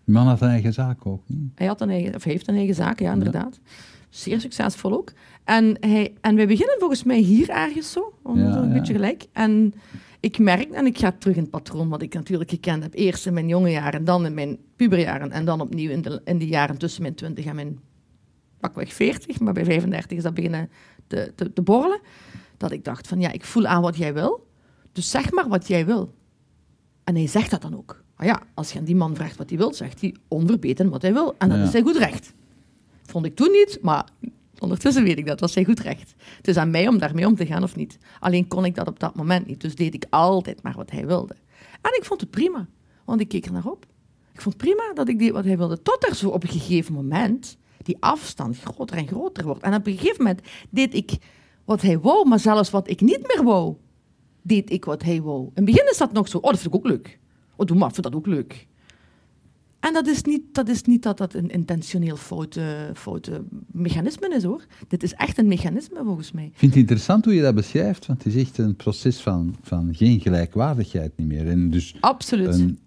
[0.06, 1.24] Die man had een eigen zaak ook.
[1.56, 3.60] hij had een eigen, of heeft een eigen zaak, ja, inderdaad.
[4.10, 5.12] Zeer succesvol ook.
[5.44, 8.74] En, hij, en wij beginnen volgens mij hier ergens zo, om Ja, zo een ja.
[8.74, 9.26] beetje gelijk.
[9.32, 9.74] En
[10.20, 12.94] ik merk, en ik ga terug in het patroon wat ik natuurlijk gekend heb.
[12.94, 16.38] Eerst in mijn jonge jaren, dan in mijn puberjaren en dan opnieuw in de, in
[16.38, 17.80] de jaren tussen mijn 20 en mijn
[18.60, 19.40] pakweg 40.
[19.40, 20.70] Maar bij 35 is dat beginnen
[21.08, 22.00] te, te, te borrelen.
[22.58, 24.48] Dat ik dacht van, ja, ik voel aan wat jij wil.
[24.92, 26.14] Dus zeg maar wat jij wil.
[27.04, 28.04] En hij zegt dat dan ook.
[28.16, 31.02] Maar ja, als je aan die man vraagt wat hij wil, zegt hij onverbeten wat
[31.02, 31.36] hij wil.
[31.38, 31.64] En dat Ja.
[31.64, 32.34] is zijn goed recht.
[33.04, 34.10] Vond ik toen niet, maar
[34.60, 35.28] ondertussen weet ik dat.
[35.28, 36.14] Dat was zijn goed recht.
[36.38, 37.98] Het is aan mij om daarmee om te gaan of niet.
[38.20, 39.62] Alleen kon ik dat op dat moment niet.
[39.62, 41.36] Dus deed ik altijd maar wat hij wilde.
[41.82, 42.68] En ik vond het prima,
[43.06, 43.86] want ik keek er naar op.
[44.34, 45.82] Ik vond het prima dat ik deed wat hij wilde.
[45.82, 49.64] Tot er zo op een gegeven moment die afstand groter en groter wordt.
[49.64, 51.12] En op een gegeven moment deed ik
[51.68, 53.76] wat hij wou, maar zelfs wat ik niet meer wou,
[54.42, 55.42] deed ik wat hij wou.
[55.42, 57.20] In het begin is dat nog zo, oh, dat vind ik ook leuk.
[57.56, 58.68] Oh, doe maar, vind dat ook leuk.
[59.80, 64.44] En dat is niet dat is niet dat, dat een intentioneel foute, foute mechanisme is,
[64.44, 64.66] hoor.
[64.88, 66.46] Dit is echt een mechanisme, volgens mij.
[66.46, 69.56] Ik vind het interessant hoe je dat beschrijft, want het is echt een proces van,
[69.62, 71.48] van geen gelijkwaardigheid niet meer.
[71.48, 72.54] En dus Absoluut.
[72.54, 72.80] een,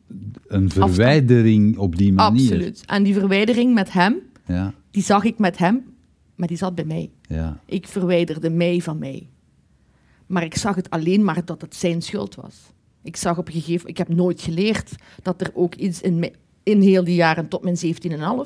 [0.46, 2.42] een verwijdering op die manier.
[2.42, 2.82] Absoluut.
[2.86, 4.16] En die verwijdering met hem,
[4.46, 5.82] Ja, die zag ik met hem,
[6.40, 7.10] maar die zat bij mij.
[7.28, 7.60] ja.
[7.66, 9.28] Ik verwijderde mij van mij.
[10.26, 12.56] Maar ik zag het alleen maar dat het zijn schuld was.
[13.02, 16.80] Ik zag op een gegeven ik heb nooit geleerd dat er ook iets in in
[16.80, 17.76] heel die jaren tot mijn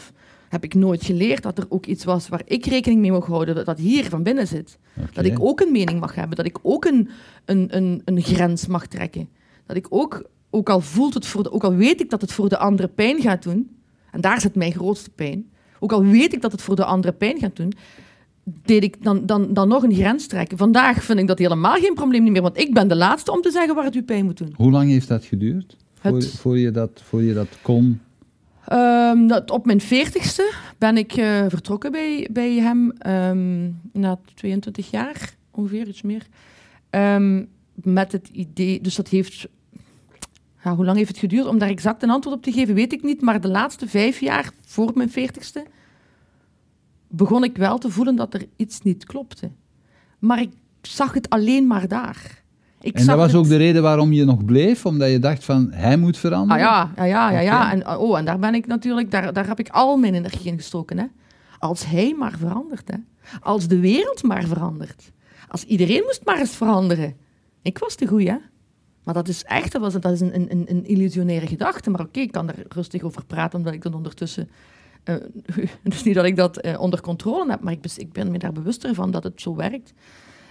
[0.01, 0.13] 17,5,
[0.49, 3.65] heb ik nooit geleerd dat er ook iets was waar ik rekening mee mocht houden,
[3.65, 4.79] dat hier van binnen zit.
[5.13, 7.09] Dat ik ook een mening mag hebben, dat ik ook een,
[7.45, 9.29] een, een, een grens mag trekken.
[9.67, 12.33] Dat ik ook, ook al voelt het voor de, ook al weet ik dat het
[12.33, 13.77] voor de andere pijn gaat doen,
[14.11, 17.13] en daar zit mijn grootste pijn, ook al weet ik dat het voor de andere
[17.13, 17.73] pijn gaat doen,
[18.45, 20.59] deed ik dan, dan, dan nog een grens trekken.
[20.59, 23.51] Vandaag vind ik dat helemaal geen probleem meer, want ik ben de laatste om te
[23.51, 24.53] zeggen waar het u pijn moet doen.
[24.57, 25.77] Hoe lang heeft dat geduurd?
[26.01, 28.01] Het- voor, je, dat, voor je dat kon?
[28.67, 34.91] Ehm, dat, op mijn veertigste ben ik eh, vertrokken bij, bij hem, ehm, na 22
[34.91, 36.27] jaar, ongeveer, iets meer.
[36.91, 39.49] Ehm, met het idee, dus dat heeft,
[40.65, 41.47] ja, hoe lang heeft het geduurd?
[41.47, 43.21] Om daar exact een antwoord op te geven, weet ik niet.
[43.23, 45.65] Maar de laatste vijf jaar, voor mijn veertigste,
[47.09, 49.51] begon ik wel te voelen dat er iets niet klopte.
[50.19, 50.51] Maar ik
[50.83, 52.43] zag het alleen maar daar.
[52.81, 55.45] Ik En dat was het- ook de reden waarom je nog bleef, omdat je dacht
[55.45, 56.63] van, hij moet Ah veranderen?
[56.63, 57.41] ja, ja, ja, ja.
[57.41, 57.73] ja.
[57.73, 60.57] En, oh, en daar ben ik natuurlijk, daar, daar heb ik al mijn energie in
[60.57, 60.99] gestoken.
[60.99, 61.05] Hè.
[61.59, 62.89] Als hij maar verandert.
[62.89, 62.97] Hè.
[63.41, 65.13] Als de wereld maar verandert.
[65.49, 67.15] Als iedereen moest maar eens veranderen.
[67.63, 68.37] Ik was de goeie, hè.
[69.05, 71.91] Maar dat is echt, dat, is een, een, een- illusionaire gedachte.
[71.91, 74.49] Maar oké, ik kan er rustig over praten, omdat ik dan ondertussen...
[75.05, 75.15] eh,
[75.83, 78.95] dus niet dat ik dat eh, onder controle heb, maar ik ben me daar bewuster
[78.95, 79.93] van dat het zo werkt.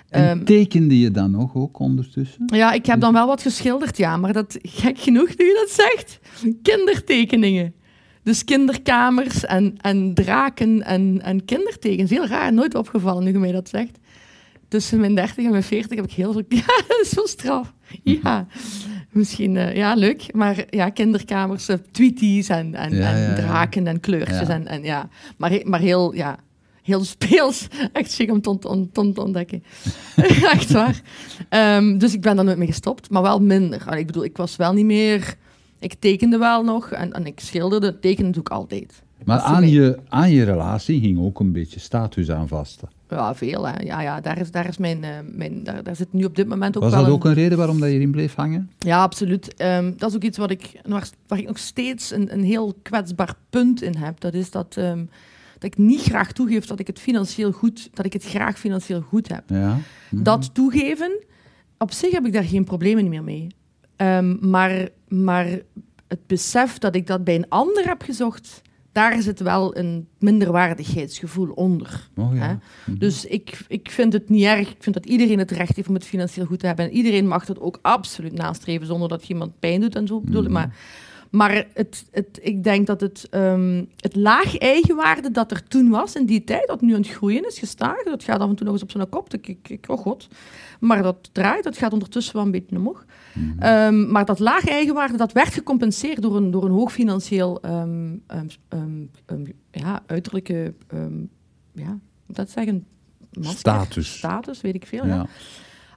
[0.09, 2.43] En Ehm, tekende je dan nog ook ondertussen?
[2.45, 4.17] ja, ik heb dan wel wat geschilderd, ja.
[4.17, 6.19] Maar dat, gek genoeg nu je dat zegt,
[6.61, 7.73] kindertekeningen.
[8.23, 12.09] Dus kinderkamers en, en draken en, en kindertekens.
[12.09, 13.97] Heel raar, nooit opgevallen nu je mij dat zegt.
[14.73, 16.43] Tussen mijn 30 en mijn 40 heb ik heel veel...
[16.59, 17.73] Ja, dat is zo straf.
[18.03, 18.47] Ja,
[19.11, 19.57] misschien...
[19.57, 20.33] eh, ja, leuk.
[20.33, 24.47] Maar ja, kinderkamers, eh, tweeties en, en, Ja, en draken en kleurtjes.
[24.47, 26.13] En, en ja, maar, maar heel...
[26.13, 26.37] Ja,
[26.83, 27.67] heel speels.
[27.91, 29.63] Echt chic om te, om te ontdekken.
[30.55, 31.01] Echt waar.
[31.49, 33.97] Ehm, dus ik ben daar nooit mee gestopt, maar wel minder.
[33.97, 35.35] Ik bedoel, ik was wel niet meer...
[35.79, 37.99] Ik tekende wel nog en, en ik schilderde.
[37.99, 39.03] Tekenen doe ik altijd.
[39.25, 42.81] Maar aan je, aan je relatie ging ook een beetje status aan vast.
[43.15, 43.67] Ja, veel.
[43.67, 43.79] Hè.
[43.83, 46.47] Ja, ja, daar, is, daar, is mijn, eh, mijn, daar, daar zit nu op dit
[46.47, 48.71] moment ook Was wel dat een- ook een reden waarom dat je erin bleef hangen?
[48.79, 49.53] Ja, absoluut.
[49.55, 52.73] Ehm, dat is ook iets wat ik, waar, waar ik nog steeds een, een heel
[52.81, 54.19] kwetsbaar punt in heb.
[54.19, 55.05] Dat is dat, ehm,
[55.53, 59.01] dat ik niet graag toegeef dat ik het financieel goed, dat ik het graag financieel
[59.01, 59.43] goed heb.
[59.49, 59.77] Ja.
[60.09, 60.23] Mhm.
[60.23, 61.11] Dat toegeven,
[61.77, 63.47] op zich heb ik daar geen problemen meer mee.
[63.95, 65.45] Ehm, maar, maar
[66.07, 68.61] het besef dat ik dat bij een ander heb gezocht,
[68.93, 72.09] daar zit wel een minderwaardigheidsgevoel onder.
[72.15, 72.41] Oh, ja.
[72.41, 72.55] Hè?
[72.85, 72.99] Mhm.
[72.99, 74.69] Dus ik, ik vind het niet erg.
[74.69, 76.85] Ik vind dat iedereen het recht heeft om het financieel goed te hebben.
[76.85, 80.21] En iedereen mag dat ook absoluut nastreven zonder dat je iemand pijn doet en zo.
[80.21, 80.47] Bedoel ik.
[80.49, 80.53] Mhm.
[80.53, 80.75] Maar,
[81.33, 86.15] maar het, het, ik denk dat het, ehm, het laag eigenwaarde dat er toen was
[86.15, 88.03] in die tijd, dat nu aan het groeien is, gestaag.
[88.03, 89.33] Dat gaat af en toe nog eens op zijn kop.
[89.33, 90.27] Ik, ik, oh god.
[90.79, 91.63] Maar dat draait.
[91.63, 93.05] Dat gaat ondertussen wel een beetje omhoog.
[93.33, 93.59] Mhm.
[93.59, 98.17] Ehm, maar dat laag eigenwaarde, dat werd gecompenseerd door een, door een hoog financieel ehm,
[99.71, 100.73] ja, uiterlijke,
[101.73, 102.85] ja, dat zeggen?
[103.31, 103.57] Masker?
[103.57, 104.17] Status.
[104.17, 105.05] Status, weet ik veel.
[105.05, 105.15] Ja.
[105.15, 105.27] Ja.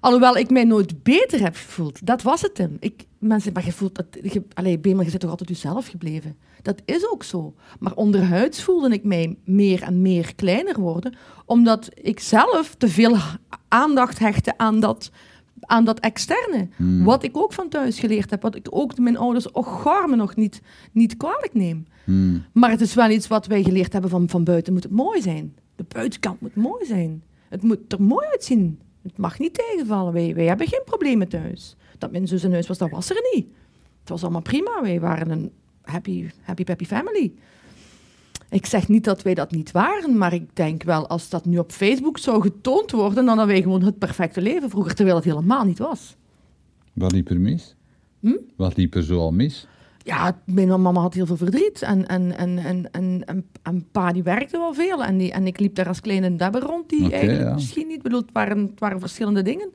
[0.06, 2.06] Alhoewel ik mij nooit beter heb gevoeld.
[2.06, 2.76] Dat was het hem.
[2.80, 4.06] Ik, mensen, maar je voelt dat...
[4.22, 6.36] Je, allee, je bent toch altijd jezelf gebleven?
[6.62, 7.54] Dat is ook zo.
[7.78, 13.16] Maar onderhuids voelde ik mij meer en meer kleiner worden, omdat ik zelf te veel
[13.68, 15.10] aandacht hechtte aan dat,
[15.60, 16.68] aan dat externe.
[16.76, 17.04] Hmm.
[17.04, 20.36] Wat ik ook van thuis geleerd heb, wat ik ook mijn ouders och garme nog
[20.36, 20.60] niet,
[20.92, 21.86] niet kwalijk neem.
[22.04, 22.44] Hmm.
[22.52, 25.22] Maar het is wel iets wat wij geleerd hebben van, van buiten moet het mooi
[25.22, 25.54] zijn.
[25.76, 27.22] De buitenkant moet mooi zijn.
[27.48, 28.78] Het moet er mooi uitzien.
[29.06, 30.12] Het mag niet tegenvallen.
[30.12, 31.76] Wij, wij hebben geen problemen thuis.
[31.98, 33.46] Dat mijn zus in huis was, dat was er niet.
[34.00, 34.82] Het was allemaal prima.
[34.82, 35.50] Wij waren een
[35.82, 37.32] happy, happy, happy family.
[38.50, 41.58] Ik zeg niet dat wij dat niet waren, maar ik denk wel als dat nu
[41.58, 45.24] op Facebook zou getoond worden, dan hadden wij gewoon het perfecte leven vroeger, terwijl het
[45.24, 46.16] helemaal niet was.
[46.92, 47.74] Wat liep er mis?
[48.20, 48.36] Hm?
[48.56, 49.66] Wat liep er zo al mis?
[50.06, 51.82] Ja, mijn mama had heel veel verdriet.
[51.82, 53.24] En, en, en, en, en,
[53.62, 55.04] en, pa die werkte wel veel.
[55.04, 57.54] En, die, en ik liep daar als kleine debber rond, die eigenlijk ja.
[57.54, 58.58] misschien niet bedoeld waren.
[58.58, 59.68] Het waren verschillende dingen.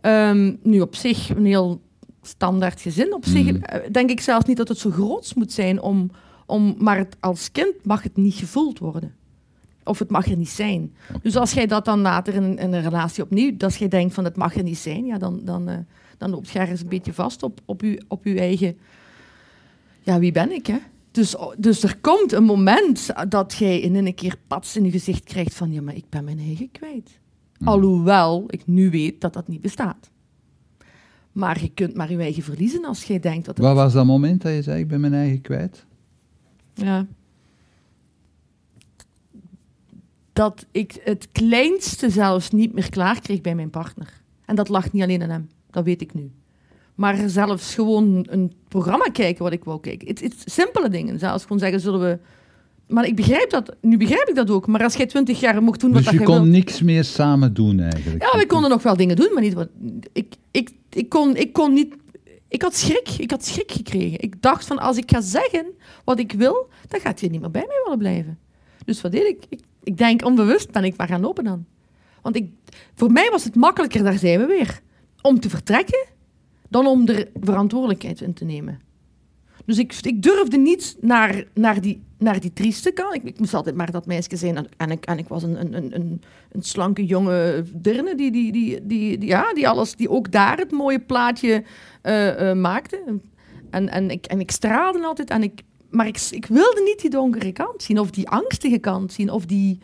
[0.00, 1.80] Ehm, nu op zich een heel
[2.22, 3.14] standaard gezin.
[3.14, 3.62] Op zich Mhm.
[3.62, 5.80] eh, denk ik zelfs niet dat het zo groots moet zijn.
[5.82, 6.10] Om,
[6.46, 9.14] om, maar het, als kind mag het niet gevoeld worden.
[9.84, 10.94] Of het mag er niet zijn.
[11.22, 14.14] Dus als jij dat dan later in, een- in een relatie opnieuw, als jij denkt
[14.14, 15.76] van het mag er niet zijn, ja, dan, dan, eh,
[16.18, 18.76] dan loopt je ergens een beetje vast op, op, je, op je eigen
[20.06, 20.78] ja, wie ben ik, hè?
[21.10, 25.24] Dus, dus er komt een moment dat jij in een keer pats in je gezicht
[25.24, 27.20] krijgt van, ja, maar ik ben mijn eigen kwijt.
[27.64, 30.10] Alhoewel ik nu weet dat dat niet bestaat.
[31.32, 33.66] Maar je kunt maar je eigen verliezen als jij denkt dat het...
[33.66, 35.86] Wat was dat moment dat je zei, ik ben mijn eigen kwijt?
[36.74, 37.06] Ja.
[40.32, 44.22] Dat ik het kleinste zelfs niet meer klaar kreeg bij mijn partner.
[44.44, 46.30] En dat lag niet alleen aan hem, dat weet ik nu.
[46.96, 50.08] Maar zelfs gewoon een programma kijken wat ik wou kijken.
[50.08, 51.18] Het, simpele dingen.
[51.18, 52.18] Zelfs gewoon zeggen, zullen we...
[52.86, 54.66] Maar ik begrijp dat, nu begrijp ik dat ook.
[54.66, 57.04] Maar als jij twintig jaar mocht doen wat Dus dat je kon wilt- niks meer
[57.04, 58.22] samen doen eigenlijk?
[58.22, 59.68] Ja, we konden nog wel dingen doen, maar niet wat...
[60.12, 61.94] Ik, ik, ik, kon, ik kon niet...
[62.48, 63.08] Ik had schrik.
[63.18, 64.20] Ik had schrik gekregen.
[64.20, 65.66] Ik dacht van, als ik ga zeggen
[66.04, 68.38] wat ik wil, dan gaat hij niet meer bij mij willen blijven.
[68.84, 69.44] Dus wat deed ik?
[69.48, 71.64] Ik, ik denk, onbewust ben ik maar gaan lopen dan.
[72.22, 72.50] Want ik,
[72.94, 74.80] voor mij was het makkelijker, daar zijn we weer,
[75.22, 76.06] om te vertrekken,
[76.76, 78.80] dan om er verantwoordelijkheid in te nemen.
[79.64, 83.14] Dus ik, ik durfde niet naar, naar, die, naar die trieste kant.
[83.14, 84.68] Ik, ik moest altijd maar dat meisje zijn.
[84.76, 86.20] En, ik, en ik was een, een, een,
[86.52, 90.58] een, slanke jonge dirne die, die, die, die, die- ja, die, alles, die ook daar
[90.58, 91.64] het mooie plaatje
[92.02, 93.02] eh, eh, maakte.
[93.70, 95.30] En, en, ik, en ik straalde altijd.
[95.30, 97.98] En ik, maar ik, ik wilde niet die donkere kant zien.
[98.00, 99.30] Of die angstige kant zien.
[99.30, 99.78] Of die,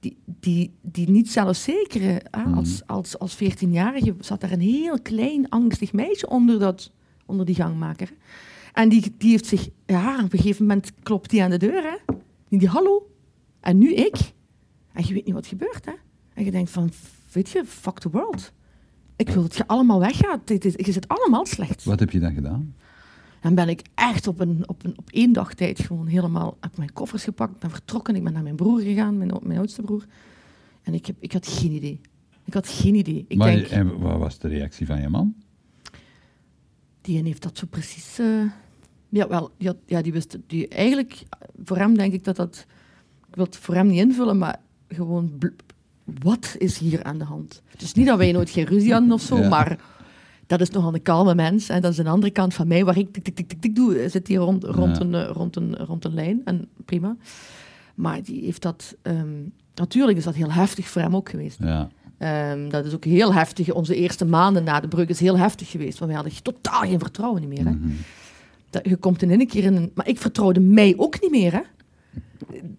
[0.00, 2.22] die, die, die niet zelfzekere.
[2.30, 6.92] ah, Als, als, als 14-jarige zat er een heel klein angstig meisje onder, dat,
[7.26, 8.12] onder die gangmaker.
[8.72, 11.82] En die, die heeft zich, ja, op een gegeven moment klopt die aan de deur,
[11.82, 12.14] hè.
[12.48, 13.10] Die, die hallo.
[13.60, 14.16] En nu ik.
[14.92, 15.92] En je weet niet wat gebeurt, hè.
[16.34, 16.90] En je denkt van,
[17.32, 18.52] weet je, fuck the world.
[19.16, 20.46] Ik wil dat je allemaal weggaat.
[20.46, 21.84] Dit is, je zit allemaal slecht.
[21.84, 22.74] Wat heb je dan gedaan?
[23.48, 26.56] En ben ik echt op, een, op, een, op één dag tijd gewoon helemaal...
[26.60, 28.16] heb mijn koffers gepakt, ben vertrokken.
[28.16, 30.04] Ik ben naar mijn broer gegaan, mijn, oudste broer.
[30.82, 32.00] En ik, heb, ik had geen idee.
[32.44, 33.24] Ik had geen idee.
[33.28, 35.34] Ik maar, denk, En wat was de reactie van je man?
[37.00, 38.18] die heeft dat zo precies...
[38.18, 38.42] eh,
[39.08, 41.22] Ja, wel, ja, ja, die wist, die eigenlijk,
[41.64, 42.66] voor hem denk ik dat dat,
[43.28, 45.38] ik wil het voor hem niet invullen, maar gewoon,
[46.04, 47.62] wat is hier aan de hand?
[47.76, 49.48] Dus niet dat wij nooit geen ruzie hadden of zo, Ja.
[49.48, 49.78] maar
[50.48, 51.68] dat is nogal een kalme mens.
[51.68, 53.74] En dat is een andere kant van mij, waar ik tik, tik, tik, tik, tik
[53.74, 55.02] doe, zit hier rond, rond, Ja.
[55.02, 56.40] een, eh, rond, een, rond een lijn.
[56.44, 57.16] En prima.
[57.94, 59.36] Maar die heeft dat, ehm,
[59.74, 61.58] natuurlijk is dat heel heftig voor hem ook geweest.
[61.60, 61.88] Ja.
[62.18, 63.72] Ehm, dat is ook heel heftig.
[63.72, 65.98] Onze eerste maanden na de breuk is heel heftig geweest.
[65.98, 67.64] Want we hadden totaal geen vertrouwen niet meer.
[67.64, 67.70] Hè?
[67.72, 67.88] Mhm.
[68.70, 69.90] Dat, je komt in een keer in een...
[69.94, 71.60] Maar ik vertrouwde mij ook niet meer, hè.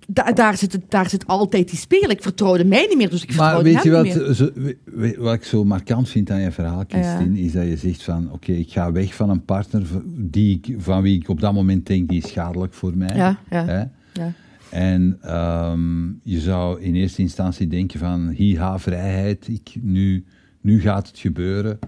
[0.07, 2.09] Da- daar, zit, daar zit altijd die speel.
[2.09, 4.33] Ik vertrouwde mij niet meer, dus ik Maar vertrouwde weet je hem wat, niet meer.
[4.33, 7.77] zo, we- we- wat ik zo markant vind aan je verhaal, Christine, is dat je
[7.77, 9.83] zegt van, oké, ik ga weg van een partner
[10.15, 13.15] die ik, van wie ik op dat moment denk, die is schadelijk voor mij.
[13.15, 13.79] Ja, ja, Hè?
[14.13, 14.33] ja.
[14.69, 20.25] En ehm, je zou in eerste instantie denken van, hiha, vrijheid, ik, nu,
[20.61, 21.79] nu gaat het gebeuren.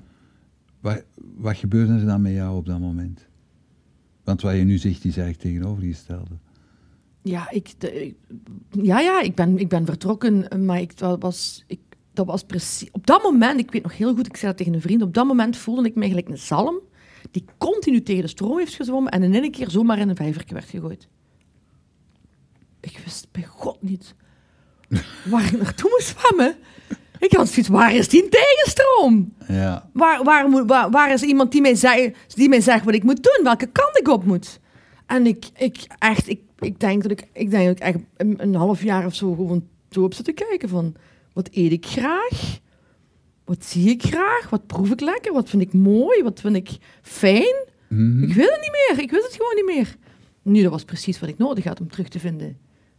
[0.79, 1.03] Wat,
[1.37, 3.27] wat gebeurde er dan met jou op dat moment?
[4.23, 6.35] Want wat je nu zegt, is eigenlijk tegenovergestelde.
[7.23, 8.15] Ja, ik, de- ik-
[8.71, 11.79] ja, ja ik, ben, ik ben vertrokken, maar ik, dat, was, ik,
[12.13, 12.89] dat was precies...
[12.91, 15.13] Op dat moment, ik weet nog heel goed, ik zei dat tegen een vriend, op
[15.13, 16.79] dat moment voelde ik me gelijk een zalm
[17.31, 20.53] die continu tegen de stroom heeft gezwommen en in één keer zomaar in een vijvertje
[20.53, 21.07] werd gegooid.
[22.79, 24.15] Ik wist bij God niet
[25.25, 26.55] waar ik naartoe moest zwemmen.
[27.19, 29.33] Ik had zoiets, waar is die tegenstroom?
[29.47, 32.93] Ja, Waar, waar, moet, waar, waar is iemand die mij, zei, die mij zegt wat
[32.93, 33.39] ik moet doen?
[33.43, 34.59] Welke kant ik op moet?
[35.05, 38.35] En ik, ik echt, ik, ik denk dat ik, ik denk dat ik echt een,
[38.37, 40.93] een half jaar of zo gewoon zo op zit te kijken van,
[41.33, 42.59] wat eet ik graag?
[43.45, 44.49] Wat zie ik graag?
[44.49, 45.33] Wat proef ik lekker?
[45.33, 46.23] Wat vind ik mooi?
[46.23, 46.69] Wat vind ik
[47.01, 47.65] fijn?
[47.89, 48.23] Mhm.
[48.23, 49.03] Ik weet het niet meer.
[49.03, 49.95] Ik wist het gewoon niet meer.
[50.41, 52.57] Nu, dat was precies wat ik nodig had om terug te vinden.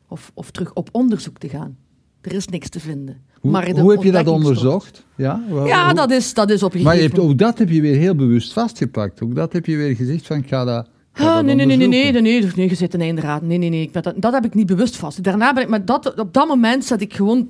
[0.08, 1.76] Of, of terug op onderzoek te gaan.
[2.20, 3.22] Er is niks te vinden.
[3.40, 5.06] Hoe, maar hoe heb je dat onderzocht?
[5.16, 7.68] Ja, Wel- Ja, hoe- dat is, dat is op Maar je hebt, ook dat heb
[7.68, 9.22] je weer heel bewust vastgepakt.
[9.22, 11.76] Ook dat heb je weer gezegd van, ik ga dat, Ah, dat nee, nee, nee,
[11.76, 13.42] nee, nee, nee, nee, nee, je zit in inderdaad.
[13.42, 15.22] Nee, nee, nee, ik ben dat, dat heb ik niet bewust vast.
[15.22, 17.48] Daarna ben ik, maar dat, op dat moment zat ik gewoon,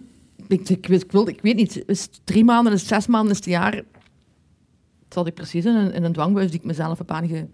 [0.49, 3.07] ik, ik, weet- ik, wilde, ik weet niet, is het drie maanden, is het zes
[3.07, 3.83] maanden, is het een jaar?
[5.09, 7.47] Zat ik precies in een, in een dwangbuis die ik mezelf heb, aange,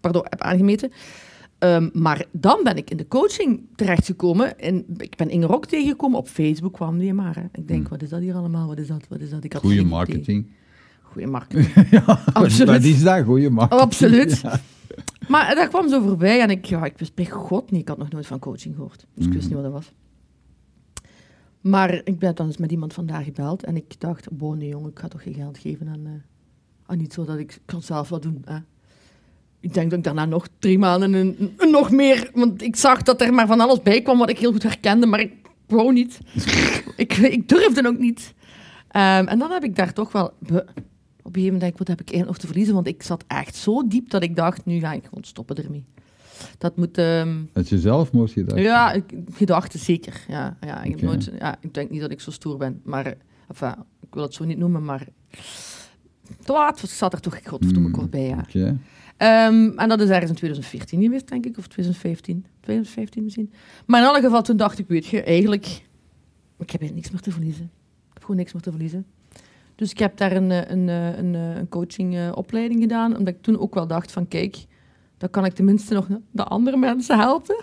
[0.00, 0.92] pardon, heb aangemeten.
[1.58, 4.58] Ehm, maar dan ben ik in de coaching terechtgekomen.
[4.58, 6.18] En ik ben Inge Rok tegengekomen.
[6.18, 7.34] Op Facebook kwam die maar.
[7.34, 7.42] Hè.
[7.60, 8.66] Ik denk, wat is dat hier allemaal?
[8.68, 9.04] Wat is dat?
[9.08, 9.44] Wat is dat?
[9.44, 10.46] Ik had Goeie marketing.
[11.02, 11.72] Goeie marketing.
[12.32, 12.68] Absoluut.
[12.68, 13.26] Wat is dat?
[13.26, 13.80] Marketing.
[13.80, 14.40] Absoluut.
[14.42, 14.60] Ja.
[15.28, 17.80] Maar daar kwam zo voorbij en ik, ja, ik wist bij God niet.
[17.80, 19.06] Ik had nog nooit van coaching gehoord.
[19.14, 19.54] Dus ik wist Mhm.
[19.56, 19.92] niet wat dat was.
[21.60, 24.90] Maar ik ben dan eens met iemand vandaag gebeld en ik dacht, wow, nee jongen,
[24.90, 26.12] ik ga toch geen geld geven aan, eh,
[26.86, 28.42] aan iets zodat ik kan zelf wat doen.
[28.44, 28.58] Hè.
[29.60, 33.02] Ik denk dat ik daarna nog drie maanden en, en nog meer, want ik zag
[33.02, 35.32] dat er maar van alles bij kwam wat ik heel goed herkende, maar ik
[35.66, 36.18] wou niet.
[36.96, 38.34] ik, ik durfde ook niet.
[38.88, 40.32] Ehm, en dan heb ik daar toch wel...
[41.22, 42.74] op een gegeven moment denk ik, wat heb ik eigenlijk nog te verliezen?
[42.74, 45.84] Want ik zat echt zo diep dat ik dacht, nu ga ik gewoon stoppen ermee.
[46.58, 46.98] Dat moet...
[46.98, 48.60] ehm, Dat je zelfmoord gedacht.
[48.62, 50.24] ja, ik- gedachten zeker.
[50.28, 52.80] Ja, ja, ik, heb nooit, ja, ik denk niet dat ik zo stoer ben.
[52.84, 53.14] Maar,
[53.48, 55.06] enfin, ik wil het zo niet noemen, maar...
[56.46, 58.38] Wat zat er toch godverdomme Hmm, kort bij, ja.
[58.48, 58.78] Oké.
[59.16, 62.44] Ehm, en dat is ergens in 2014 geweest, denk ik, of 2015.
[62.60, 63.52] 2015 misschien.
[63.86, 65.64] Maar in alle geval, toen dacht ik, weet je, eigenlijk...
[66.58, 67.64] Ik heb eigenlijk niks meer te verliezen.
[68.08, 69.06] Ik heb gewoon niks meer te verliezen.
[69.82, 73.42] Dus ik heb daar een, eh, een, eh, een, eh, een coachingopleiding gedaan, omdat ik
[73.42, 74.56] toen ook wel dacht van, kijk,
[75.18, 77.56] dan kan ik tenminste nog de andere mensen helpen.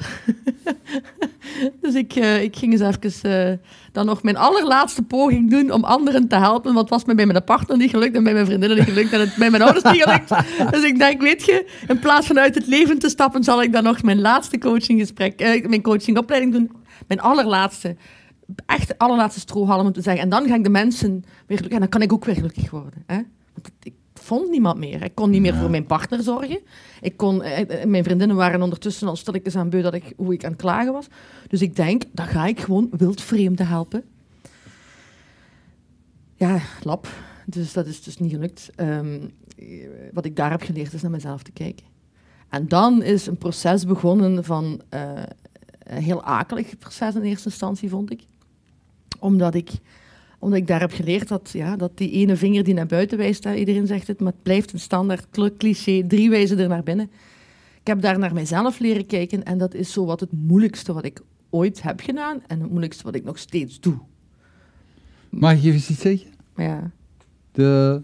[1.81, 6.35] dus ik, ik ging eens even dan nog mijn allerlaatste poging doen om anderen te
[6.35, 6.73] helpen.
[6.73, 9.13] Want het was me bij mijn partner niet gelukt en bij mijn vriendinnen niet gelukt
[9.13, 10.29] en het bij mijn ouders niet gelukt.
[10.73, 13.73] Dus ik denk, weet je, in plaats van uit het leven te stappen, zal ik
[13.73, 16.71] dan nog mijn laatste coachinggesprek, eh, mijn coachingopleiding doen.
[17.07, 17.95] Mijn allerlaatste,
[18.65, 20.23] echt de allerlaatste strohalm om te zeggen.
[20.23, 21.11] En dan ga ik de mensen
[21.45, 23.03] weer gelukkig, en dan kan ik ook weer gelukkig worden.
[23.05, 23.15] Hè?
[23.53, 25.03] Want ik, vond niemand meer.
[25.03, 25.59] Ik kon niet meer Ja.
[25.59, 26.59] voor mijn partner zorgen.
[27.01, 30.33] Ik kon, eh, eh, mijn vriendinnen waren ondertussen al stilletjes aan beu dat ik, hoe
[30.33, 31.07] ik aan het klagen was.
[31.47, 34.03] Dus ik denk, dan ga ik gewoon wildvreemden helpen.
[36.35, 37.07] Ja, lap.
[37.45, 38.69] Dus dat is dus niet gelukt.
[38.75, 39.19] Ehm,
[39.57, 39.67] eh,
[40.13, 41.85] wat ik daar heb geleerd is naar mezelf te kijken.
[42.49, 45.11] En dan is een proces begonnen van eh,
[45.79, 48.21] een heel akelig proces in eerste instantie, vond ik.
[49.19, 49.71] Omdat ik,
[50.39, 53.43] omdat ik daar heb geleerd dat, ja, dat die ene vinger die naar buiten wijst,
[53.43, 56.83] hè, iedereen zegt het, maar het blijft een standaard cl- cliché, drie wijzen er naar
[56.83, 57.09] binnen.
[57.81, 61.05] Ik heb daar naar mijzelf leren kijken en dat is zo wat het moeilijkste wat
[61.05, 63.97] ik ooit heb gedaan en het moeilijkste wat ik nog steeds doe.
[65.29, 66.29] Mag ik even iets zeggen?
[66.55, 66.91] Ja,
[67.51, 68.01] De,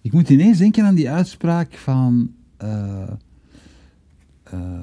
[0.00, 3.10] ik moet ineens denken aan die uitspraak van eh,
[4.42, 4.80] eh,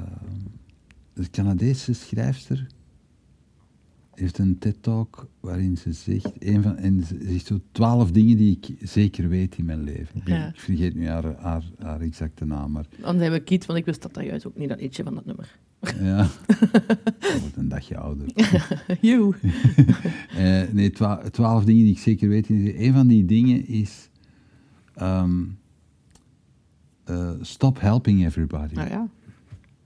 [1.13, 2.67] de Canadese schrijfster.
[4.13, 8.57] Heeft een TED-talk waarin ze zegt, een van, en ze zegt zo twaalf dingen die
[8.62, 10.21] ik zeker weet in mijn leven.
[10.25, 10.47] Ja.
[10.47, 13.85] Ik vergeet nu haar, haar, haar exacte naam, maar Dan hebben we Kiet, want ik
[13.85, 15.59] wist dat dat juist ook niet, dat liedje van dat nummer.
[16.01, 16.23] ja.
[17.35, 18.25] Ik word een dagje ouder.
[19.01, 19.33] You.
[20.37, 22.49] Eh, nee, twa- twaalf dingen die ik zeker weet.
[22.49, 24.09] Een van die dingen is...
[24.93, 25.43] ehm,
[27.03, 28.73] eh, stop helping everybody.
[28.73, 29.07] Nou ja,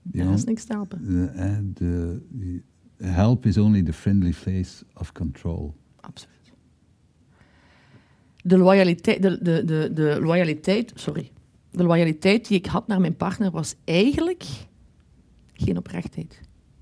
[0.02, 1.04] daar is niks te helpen.
[1.06, 2.20] de, eh, de,
[2.96, 5.74] help is only the friendly face of control.
[6.00, 6.34] Absoluut.
[8.42, 11.30] De loyaliteit, de, de, de, de loyaliteit, sorry.
[11.70, 14.44] De loyaliteit die ik had naar mijn partner was eigenlijk
[15.52, 16.40] geen oprechtheid.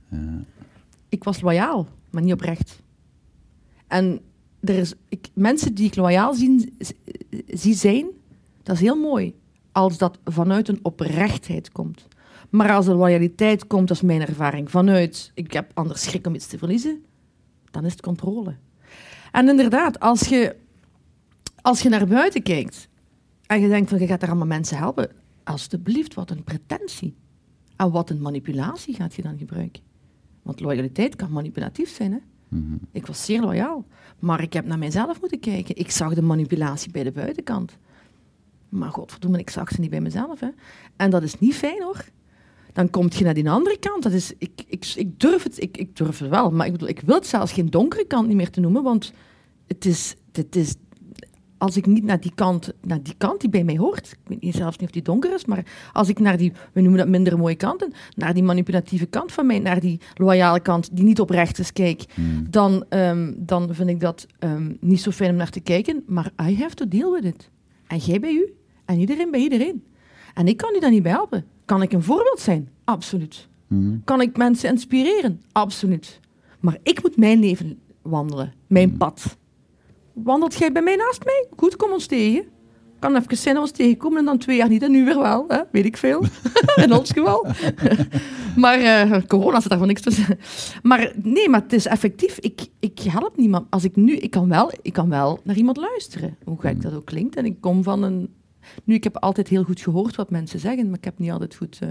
[0.08, 0.44] Ja.
[1.08, 2.82] Ik was loyaal, maar niet oprecht.
[3.86, 4.20] En
[4.60, 6.78] er is, ik, mensen die ik loyaal zien,
[7.46, 8.06] zie zijn,
[8.62, 9.34] dat is heel mooi.
[9.72, 12.06] Als dat vanuit een oprechtheid komt.
[12.54, 16.34] Maar als de loyaliteit komt, dat is mijn ervaring, vanuit ik heb anders schrik om
[16.34, 17.04] iets te verliezen,
[17.70, 18.56] dan is het controle.
[19.32, 20.56] En inderdaad, als je,
[21.62, 22.88] als je naar buiten kijkt
[23.46, 25.10] en je denkt van je gaat daar allemaal mensen helpen,
[25.44, 27.16] alstublieft, wat een pretentie.
[27.76, 29.82] En wat een manipulatie gaat je dan gebruiken.
[30.42, 32.12] Want loyaliteit kan manipulatief zijn.
[32.12, 32.18] Hè?
[32.48, 32.76] Mhm.
[32.92, 33.84] Ik was zeer loyaal.
[34.18, 35.76] Maar ik heb naar mijzelf moeten kijken.
[35.76, 37.78] Ik zag de manipulatie bij de buitenkant.
[38.68, 40.40] Maar godverdomme, ik zag ze niet bij mezelf.
[40.40, 40.48] Hè?
[40.96, 42.04] En dat is niet fijn hoor.
[42.74, 44.02] Dan kom je naar die andere kant.
[44.02, 46.50] Dat is, ik, ik, ik, durf het, ik, ik durf het wel.
[46.50, 48.82] Maar ik, bedoel, ik wil het zelfs geen donkere kant niet meer te noemen.
[48.82, 49.12] Want
[49.66, 50.74] het is, het is
[51.58, 54.54] als ik niet naar die kant, naar die kant die bij mij hoort, ik weet
[54.54, 57.38] zelfs niet of die donker is, maar als ik naar die, we noemen dat minder
[57.38, 61.58] mooie kanten, naar die manipulatieve kant van mij, naar die loyale kant die niet oprecht
[61.58, 62.04] is, kijk,
[62.50, 66.32] dan, ehm, dan vind ik dat ehm, niet zo fijn om naar te kijken, maar
[66.48, 67.50] I have to deal with it.
[67.86, 68.54] En jij bij u,
[68.84, 69.84] en iedereen bij iedereen.
[70.34, 71.44] En ik kan u daar niet bij helpen.
[71.64, 72.68] Kan ik een voorbeeld zijn?
[72.84, 73.48] Absoluut.
[73.66, 73.96] Mhm.
[74.04, 75.42] Kan ik mensen inspireren?
[75.52, 76.20] Absoluut.
[76.60, 79.36] Maar ik moet mijn leven wandelen, mijn pad.
[80.12, 81.46] Wandelt jij bij mij naast mij?
[81.56, 82.44] Goed, kom ons tegen.
[82.98, 85.44] Kan even zijn als ons tegenkomen en dan twee jaar niet en nu weer wel.
[85.48, 85.60] Hè?
[85.72, 86.24] Weet ik veel.
[86.84, 87.46] In ons geval.
[88.56, 90.38] maar eh, corona zit daar van niks tussen.
[90.82, 92.38] Maar nee, maar het is effectief.
[92.38, 93.66] Ik, ik help niemand.
[93.70, 96.36] Als ik nu, ik kan, wel, ik kan wel naar iemand luisteren.
[96.44, 97.36] Hoe gek dat ook klinkt.
[97.36, 98.34] En ik kom van een...
[98.84, 101.54] Nu, ik heb altijd heel goed gehoord wat mensen zeggen, maar ik heb niet altijd
[101.54, 101.88] goed eh,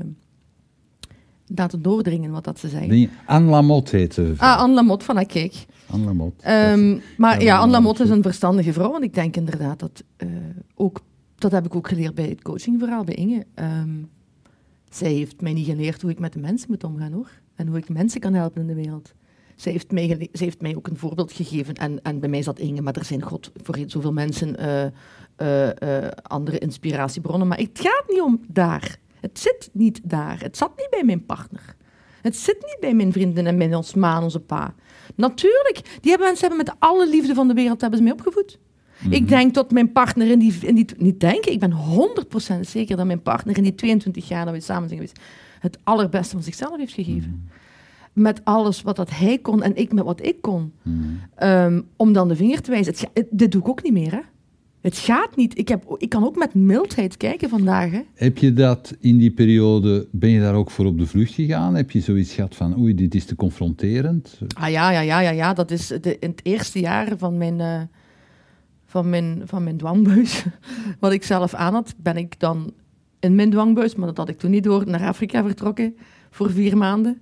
[1.47, 2.89] laten doordringen wat dat ze zeggen.
[2.89, 4.33] Die Anne Lamotte heet ze.
[4.37, 5.65] Ah, Anne Lamotte van kijk.
[5.89, 6.43] Anne Lamotte.
[6.45, 8.91] Ehm, maar Ja, Anne Lamotte is een verstandige vrouw.
[8.91, 10.27] Want ik denk inderdaad dat eh,
[10.75, 11.01] ook...
[11.35, 13.45] Dat heb ik ook geleerd bij het coachingverhaal bij Inge.
[13.53, 14.03] Ehm,
[14.89, 17.29] zij heeft mij niet geleerd hoe ik met de mensen moet omgaan, hoor.
[17.55, 19.13] En hoe ik mensen kan helpen in de wereld.
[19.55, 21.73] Zij heeft mij, zij heeft mij ook een voorbeeld gegeven.
[21.73, 24.91] En, en bij mij zat Inge, maar er zijn god voor zoveel mensen eh,
[25.35, 27.47] eh, eh, andere inspiratiebronnen.
[27.47, 28.97] Maar het gaat niet om daar.
[29.19, 30.39] Het zit niet daar.
[30.41, 31.75] Het zat niet bij mijn partner.
[32.21, 34.73] Het zit niet bij mijn vrienden en bij ons ma en onze pa.
[35.15, 38.59] Natuurlijk, die hebben mensen hebben met alle liefde van de wereld hebben ze mij opgevoed.
[39.09, 40.85] Ik denk dat mijn partner in die, in die...
[40.97, 41.73] Niet denken, ik ben
[42.55, 45.19] 100% zeker dat mijn partner in die 22 jaar dat we samen zijn geweest,
[45.59, 47.49] het allerbeste van zichzelf heeft gegeven.
[48.13, 50.73] Met alles wat dat hij kon en ik met wat ik kon.
[51.35, 52.93] Ehm, om dan de vinger te wijzen.
[53.13, 54.19] Het- dit doe ik ook niet meer, hè.
[54.83, 55.57] Het gaat niet.
[55.57, 58.01] Ik, heb, ik kan ook met mildheid kijken vandaag, hè.
[58.13, 61.75] Heb je dat in die periode, ben je daar ook voor op de vlucht gegaan?
[61.75, 64.39] Heb je zoiets gehad van, oei, dit is te confronterend?
[64.53, 65.53] Ah ja, ja, ja, ja, ja.
[65.53, 67.81] Dat is de, in het eerste jaar van mijn, eh,
[68.85, 70.45] van mijn, van mijn dwangbuis,
[70.99, 72.73] wat ik zelf aan had, ben ik dan
[73.19, 75.95] in mijn dwangbuis, maar dat had ik toen niet door, naar Afrika vertrokken
[76.33, 77.21] voor vier maanden.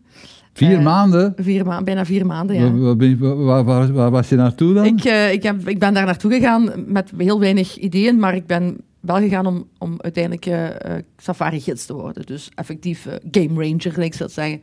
[0.53, 1.33] Vier Eh, maanden?
[1.37, 2.61] Vier bijna vier maanden, ja.
[2.71, 4.85] Waar, waar, ben je- waar, waar- waar was je naartoe dan?
[4.85, 8.45] Ik, eh, ik, heb, ik ben daar naartoe gegaan met heel weinig ideeën, maar ik
[8.47, 12.25] ben wel gegaan om, om uiteindelijk eh, eh, safari-gids te worden.
[12.25, 14.61] Dus effectief game ranger, gelijk ze dat zeggen.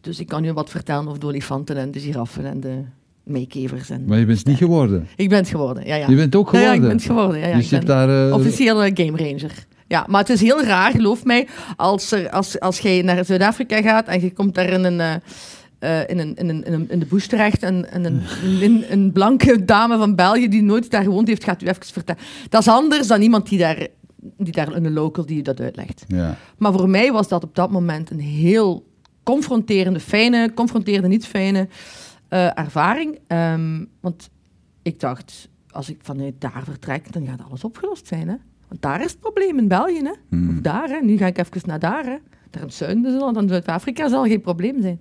[0.00, 2.74] Dus ik kan u wat vertellen over de olifanten en de giraffen en de
[3.24, 3.90] meekevers.
[3.90, 5.06] En maar je bent het niet geworden.
[5.16, 6.08] Ik ben het geworden, ja, ja.
[6.08, 6.82] Je bent ook Ja, ja, geworden.
[6.82, 7.40] ik ben het geworden.
[7.40, 7.54] Ja, ja.
[7.56, 8.32] dus ik je ben hebt daar...
[8.32, 9.66] officieel eh, game ranger.
[9.90, 13.82] Ja, maar het is heel raar, geloof mij, als, er, als, als jij naar Zuid-Afrika
[13.82, 15.00] gaat en je komt daar in een...
[15.00, 15.14] eh,
[15.78, 18.22] eh, in, een, in, een, in, een, in de bush terecht en, en een,
[18.62, 22.22] een, een blanke dame van België die nooit daar gewoond heeft, gaat u even vertellen.
[22.48, 23.86] Dat is anders dan iemand die daar,
[24.16, 26.04] die daar een local die dat uitlegt.
[26.08, 26.36] ja.
[26.58, 28.86] Maar voor mij was dat op dat moment een heel
[29.22, 31.68] confronterende, fijne, confronterende, niet fijne
[32.28, 33.18] eh, ervaring.
[33.26, 34.30] Ehm, want
[34.82, 38.28] ik dacht, als ik vanuit daar vertrek, dan gaat alles opgelost zijn.
[38.28, 38.34] Hè?
[38.70, 40.02] Want daar is het probleem in België.
[40.02, 40.12] Hè?
[40.28, 40.48] Hmm.
[40.48, 41.00] Of daar, hè?
[41.00, 42.04] nu ga ik even naar daar.
[42.04, 42.16] Hè?
[42.50, 45.00] Daar in het zuiden, dus dan Zuid-Afrika zal geen probleem zijn.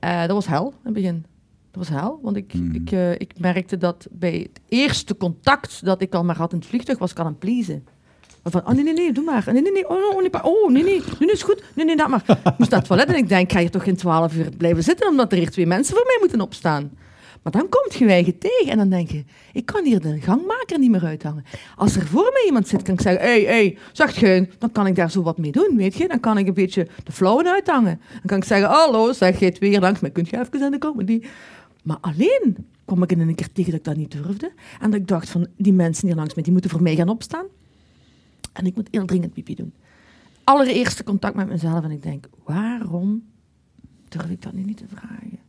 [0.00, 1.24] Eh, dat was hel in het begin.
[1.70, 2.74] Dat was hel, want ik, Hmm.
[2.74, 6.58] ik, eh, ik merkte dat bij het eerste contact dat ik al maar had in
[6.58, 7.84] het vliegtuig, was ik aan het pleasen.
[8.42, 9.44] Van, oh nee, nee, nee, doe maar.
[9.52, 11.64] Nee, nee, nee, oh, oh, nee, oh, nee, nee, is goed.
[11.74, 12.24] Nee, nee, dat maar.
[12.26, 14.82] Ik moest naar het toilet en ik denk, ga hier toch geen twaalf uur blijven
[14.82, 16.90] zitten, omdat er hier twee mensen voor mij moeten opstaan.
[17.46, 20.78] Maar dan komt je eigen tegen en dan denk je, ik kan hier de gangmaker
[20.78, 21.44] niet meer uithangen.
[21.76, 24.86] Als er voor mij iemand zit, kan ik zeggen, hé, hey, hey, geen, dan kan
[24.86, 26.08] ik daar zo wat mee doen, weet je.
[26.08, 28.00] Dan kan ik een beetje de flauwen uithangen.
[28.10, 30.78] Dan kan ik zeggen, hallo, zeg jij twee langs mij, kunt je even aan de
[30.78, 31.22] comedy?
[31.82, 34.52] Maar alleen kwam ik in een keer tegen dat ik dat niet durfde.
[34.80, 37.08] En dat ik dacht van, die mensen hier langs mij, die moeten voor mij gaan
[37.08, 37.46] opstaan.
[38.52, 39.72] En ik moet heel dringend pipi doen.
[40.44, 43.24] Allereerste contact met mezelf en ik denk, waarom
[44.08, 45.45] durf ik dat nu niet te vragen?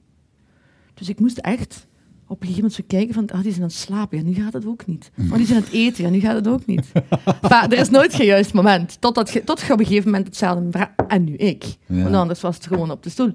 [0.98, 1.88] Dus ik moest echt
[2.30, 4.34] op een gegeven moment zo kijken van, ah, die zijn aan het slapen, ja, nu
[4.34, 5.12] gaat het ook niet.
[5.16, 6.92] Maar die zijn aan het eten, ja, nu gaat het ook niet.
[7.50, 9.02] Maar er is nooit geen juist moment.
[9.02, 10.90] Totdat je, tot je op een gegeven moment hetzelfde.
[11.08, 11.64] En nu ik.
[11.86, 12.04] Ja.
[12.04, 13.34] Want anders was het gewoon op de stoel.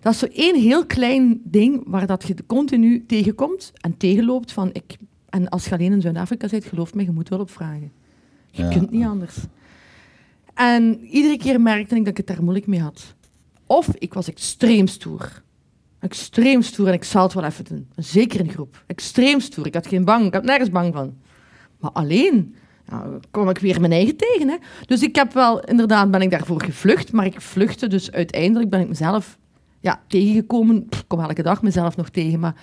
[0.00, 4.70] Dat is zo één heel klein ding waar dat je continu tegenkomt en tegenloopt van
[4.72, 4.96] ik.
[5.28, 7.92] En als je alleen in Zuid-Afrika zit, geloof me, je moet wel op vragen.
[8.50, 8.68] Je Ja.
[8.68, 9.36] kunt niet anders.
[10.54, 13.14] En iedere keer merkte ik dat ik het daar moeilijk mee had.
[13.66, 15.42] Of ik was extreem stoer.
[16.00, 17.88] Extreem stoer en ik zal het wel even doen.
[17.96, 18.84] Zeker in groep.
[18.86, 19.66] Extreem stoer.
[19.66, 20.26] Ik had geen bang.
[20.26, 21.16] Ik had nergens bang van.
[21.78, 22.54] Maar alleen
[22.88, 24.48] ja, kwam ik weer mijn eigen tegen.
[24.48, 24.56] Hè.
[24.86, 27.12] Dus ik heb wel, inderdaad, ben ik daarvoor gevlucht.
[27.12, 29.38] Maar ik vluchtte, dus uiteindelijk ben ik mezelf
[29.80, 30.86] ja, tegengekomen.
[30.86, 32.40] Pff, Ik kom elke dag mezelf nog tegen.
[32.40, 32.54] Maar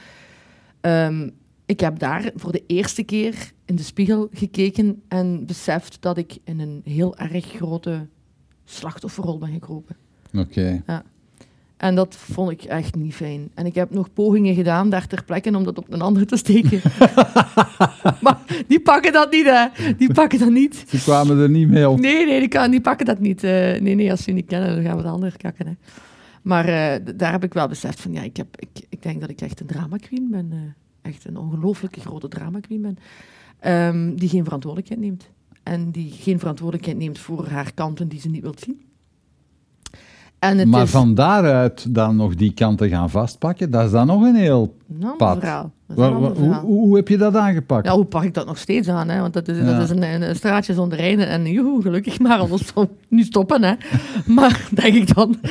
[0.81, 1.29] ehm,
[1.65, 6.37] ik heb daar voor de eerste keer in de spiegel gekeken en beseft dat ik
[6.43, 8.07] in een heel erg grote
[8.65, 9.95] slachtofferrol ben gekropen.
[10.33, 10.83] Oké.
[11.77, 13.49] En dat vond ik echt niet fijn.
[13.53, 16.37] En ik heb nog pogingen gedaan daar ter plekke om dat op een ander te
[16.37, 16.81] steken.
[18.21, 19.93] maar die pakken dat niet, hè.
[19.97, 20.85] Die pakken dat niet.
[20.87, 21.99] Ze kwamen er niet mee op.
[21.99, 23.43] Nee, nee, die, kan, die pakken dat niet.
[23.43, 25.67] Eh, nee, nee, als ze niet kennen, dan gaan we de ander kakken.
[25.67, 25.73] Hè.
[26.41, 29.29] Maar eh, daar heb ik wel beseft van, ja, ik, heb, ik, ik denk dat
[29.29, 30.49] ik echt een drama queen ben.
[30.51, 32.97] eh, echt een ongelooflijke grote drama queen ben.
[33.59, 35.29] Ehm, die geen verantwoordelijkheid neemt.
[35.63, 38.81] En die geen verantwoordelijkheid neemt voor haar kanten die ze niet wilt zien.
[40.51, 44.07] En het Maar is van daaruit dan nog die kanten gaan vastpakken, dat is dan
[44.07, 44.75] nog een heel
[45.17, 45.39] pad.
[45.39, 45.71] verhaal.
[45.85, 47.85] Wa- wa- hoe, heb je dat aangepakt?
[47.85, 49.09] Ja, hoe pak ik dat nog steeds aan?
[49.09, 49.21] Hè?
[49.21, 49.63] Want dat is, Ja.
[49.63, 51.27] dat is een, een straatje zonder rijden.
[51.27, 52.73] En joehoe, gelukkig maar, anders
[53.07, 53.63] nu stoppen.
[53.63, 53.73] Hè?
[54.35, 55.35] Maar, denk ik dan.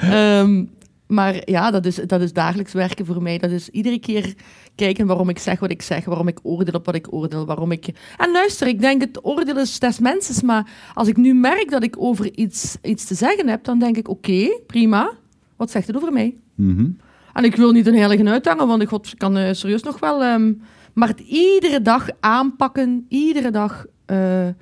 [0.00, 0.64] Ehm,
[1.08, 3.38] maar ja, dat is, dat is dagelijks werken voor mij.
[3.38, 4.34] Dat is iedere keer
[4.74, 6.04] kijken waarom ik zeg wat ik zeg.
[6.04, 7.46] Waarom ik oordeel op wat ik oordeel.
[7.46, 7.86] Waarom ik...
[8.16, 10.46] En luister, ik denk het oordeel is des mensen.
[10.46, 13.96] Maar als ik nu merk dat ik over iets, iets te zeggen heb, dan denk
[13.96, 15.12] ik, oké, prima.
[15.56, 16.36] Wat zegt het over mij?
[16.54, 16.90] Mhm.
[17.32, 20.22] En ik wil niet een heilige uithangen, want ik god, kan eh, serieus nog wel.
[20.22, 20.52] ehm,
[20.92, 24.54] maar het iedere dag aanpakken, iedere dag eh, eh,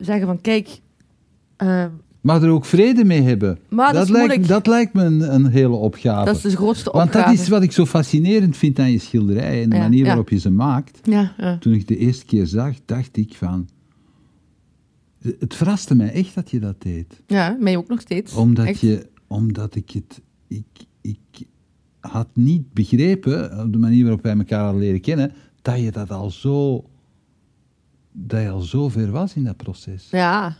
[0.00, 0.68] zeggen van kijk.
[2.24, 3.58] Maar er ook vrede mee hebben.
[3.68, 6.24] Maar dat is lijkt, dat lijkt me een, een hele opgave.
[6.24, 7.30] dat is de grootste Want opgave.
[7.30, 10.06] dat is wat ik zo fascinerend vind aan je schilderij en de Ja, manier ja.
[10.06, 11.00] waarop je ze maakt.
[11.02, 11.58] Ja, ja.
[11.58, 13.68] Toen ik de eerste keer zag, dacht ik van...
[15.38, 17.20] Het verraste mij echt dat je dat deed.
[17.26, 18.34] ja, mij ook nog steeds.
[18.34, 18.80] Omdat, Echt.
[18.80, 20.20] je, omdat ik het...
[20.48, 20.64] Ik,
[21.00, 21.46] ik
[22.00, 26.10] had niet begrepen, op de manier waarop wij elkaar al leren kennen, dat je dat
[26.10, 26.84] al zo...
[28.12, 30.08] Dat je al zo ver was in dat proces.
[30.10, 30.56] Ja.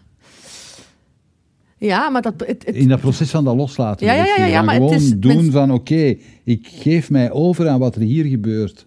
[1.79, 2.35] Ja, maar dat.
[2.47, 4.07] Het, het- In dat proces van dat loslaten.
[4.07, 7.69] Ja, ja, ja, ja, maar het gewoon is- doen van oké, ik geef mij over
[7.69, 8.87] aan wat er hier gebeurt.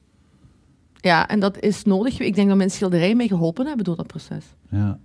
[1.01, 2.19] ja, en dat is nodig.
[2.19, 4.45] Ik denk dat mijn schilderijen mij geholpen hebben door dat proces.
[4.71, 4.99] Ja.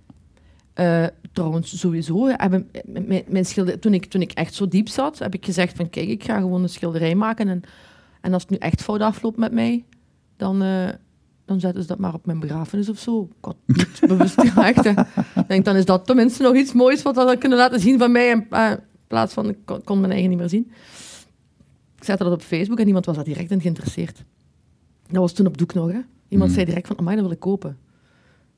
[0.73, 2.27] Eh, trouwens, sowieso.
[2.27, 5.75] Hebben, mijn, mijn schilder, toen, ik, toen ik echt zo diep zat, heb ik gezegd
[5.75, 7.47] van kijk, ik ga gewoon een schilderij maken.
[7.47, 7.61] En,
[8.21, 9.83] en als het nu echt fout afloopt met mij,
[10.37, 10.89] dan, eh,
[11.45, 13.29] dan zetten ze dat maar op mijn begrafenis of zo.
[13.37, 13.55] Ik had
[14.07, 14.83] bewust geraakt.
[14.83, 14.89] hè.
[15.41, 18.11] Ik denk, dan is dat tenminste nog iets moois wat ze kunnen laten zien van
[18.11, 18.29] mij.
[18.29, 20.71] In eh, in plaats van, ik kon, mijn eigen niet meer zien.
[21.97, 24.23] Ik zette dat op Facebook en iemand was daar direct in geïnteresseerd.
[25.07, 25.99] Dat was toen op doek nog, hè.
[26.27, 26.53] Iemand Hmm.
[26.59, 27.77] zei direct van, amai, dat wil ik kopen.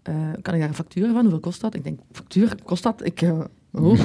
[0.01, 1.21] Eh, kan ik daar een factuur van?
[1.21, 1.75] Hoeveel kost dat?
[1.75, 3.05] Ik denk, factuur, kost dat?
[3.05, 3.21] Ik,
[3.71, 3.99] oh, wat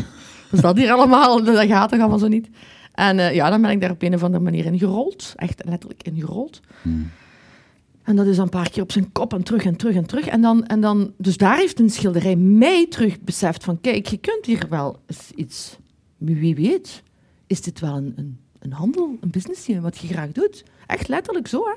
[0.52, 1.42] is dat hier allemaal?
[1.44, 2.48] Dat gaat toch allemaal zo niet?
[2.92, 5.32] En ja, dan ben ik daar op een of andere manier in gerold.
[5.36, 6.60] Echt letterlijk in gerold.
[6.82, 7.10] Hmm.
[8.02, 10.06] En dat is dan een paar keer op zijn kop en terug en terug en
[10.06, 10.26] terug.
[10.26, 14.16] En dan, en dan, dus daar heeft een schilderij mij terug beseft van, kijk, je
[14.16, 15.00] kunt hier wel
[15.34, 15.76] iets,
[16.16, 17.02] wie weet,
[17.46, 20.64] is dit wel een, een, een handel, een businessje, wat je graag doet.
[20.86, 21.74] Echt letterlijk zo, hè.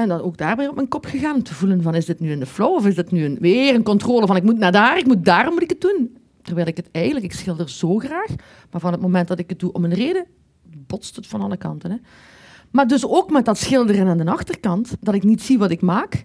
[0.00, 2.32] En dan ook daarbij op mijn kop gegaan om te voelen van, is dit nu
[2.32, 4.98] een flow of is dit nu een, weer een controle van, ik moet naar daar,
[4.98, 6.16] ik moet daar, moet ik het doen.
[6.42, 8.28] Terwijl ik het eigenlijk, ik schilder zo graag,
[8.70, 10.26] maar van het moment dat ik het doe om een reden,
[10.62, 11.96] botst het van alle kanten, hè.
[12.74, 15.80] Maar dus ook met dat schilderen aan de achterkant, dat ik niet zie wat ik
[15.80, 16.24] maak,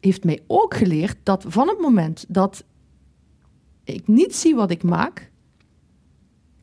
[0.00, 2.64] heeft mij ook geleerd dat van het moment dat
[3.84, 5.30] ik niet zie wat ik maak,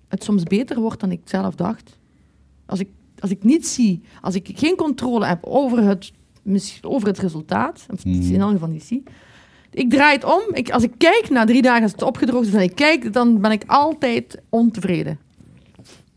[0.08, 1.98] het soms beter wordt dan ik zelf dacht.
[2.66, 2.90] Als ik,
[3.20, 6.12] als ik niet zie, als ik geen controle heb over het,
[6.82, 8.34] over het resultaat, of Mhm.
[8.34, 9.04] in elk geval niet zie,
[9.72, 10.42] Ik draai het om.
[10.54, 13.42] Ik, als ik kijk na drie dagen als het opgedroogd is en ik kijk, dan
[13.42, 15.20] ben ik altijd ontevreden.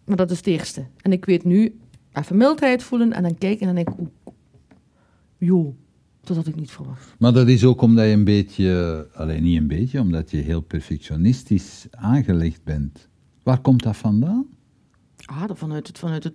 [0.05, 0.87] Maar dat is het eerste.
[1.03, 1.79] En ik weet nu
[2.19, 4.35] even mildheid voelen en dan kijken en dan denk ik, oeh,
[5.39, 5.75] joh,
[6.21, 7.15] dat had ik niet verwacht.
[7.19, 10.61] Maar dat is ook omdat je een beetje, alleen niet een beetje, omdat je heel
[10.61, 13.09] perfectionistisch aangelegd bent.
[13.43, 14.47] Waar komt dat vandaan?
[15.25, 16.35] Ah, dat vanuit het, vanuit het,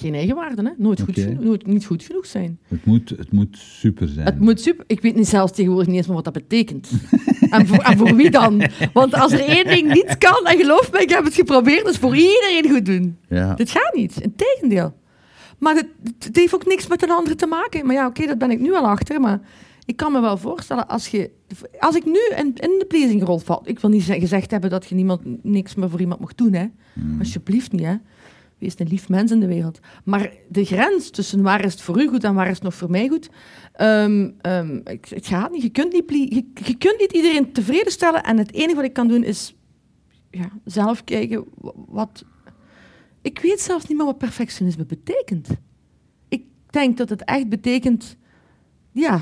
[0.00, 0.70] geen eigenwaarde, hè?
[0.76, 2.58] Nooit, goed, nooit niet goed genoeg zijn.
[2.68, 4.26] Het moet, het moet super zijn.
[4.26, 4.84] Het moet super.
[4.86, 6.90] Ik weet niet zelfs tegenwoordig niet eens meer wat dat betekent.
[7.50, 8.62] en, voor, en voor wie dan?
[8.92, 11.96] Want als er één ding niet kan, en geloof me, ik heb het geprobeerd, dus
[11.96, 13.16] voor iedereen goed doen.
[13.28, 13.54] Ja.
[13.54, 14.94] Dit gaat niet, integendeel.
[15.58, 15.88] Maar het,
[16.32, 17.86] heeft ook niks met een ander te maken.
[17.86, 19.20] Maar ja, oké, dat ben ik nu al achter.
[19.20, 19.40] Maar
[19.84, 21.30] ik kan me wel voorstellen, als, je,
[21.78, 23.62] als ik nu in, in de pleasingrol val...
[23.64, 26.52] Ik wil niet ze- gezegd hebben dat je niemand, niks meer voor iemand mocht doen,
[26.52, 26.66] hè.
[27.18, 27.94] Alsjeblieft niet, hè.
[28.58, 29.78] Wees een lief mens in de wereld.
[30.04, 32.74] Maar de grens tussen waar is het voor u goed en waar is het nog
[32.74, 33.28] voor mij goed...
[33.72, 35.62] ehm, ik- het gaat niet.
[35.62, 38.22] Je kunt niet, je, je kunt niet iedereen tevreden stellen.
[38.22, 39.54] En het enige wat ik kan doen is
[40.30, 42.24] ja, zelf kijken wa- wat...
[43.22, 45.48] Ik weet zelfs niet meer wat perfectionisme betekent.
[46.28, 48.16] Ik denk dat het echt betekent...
[48.92, 49.20] Ja,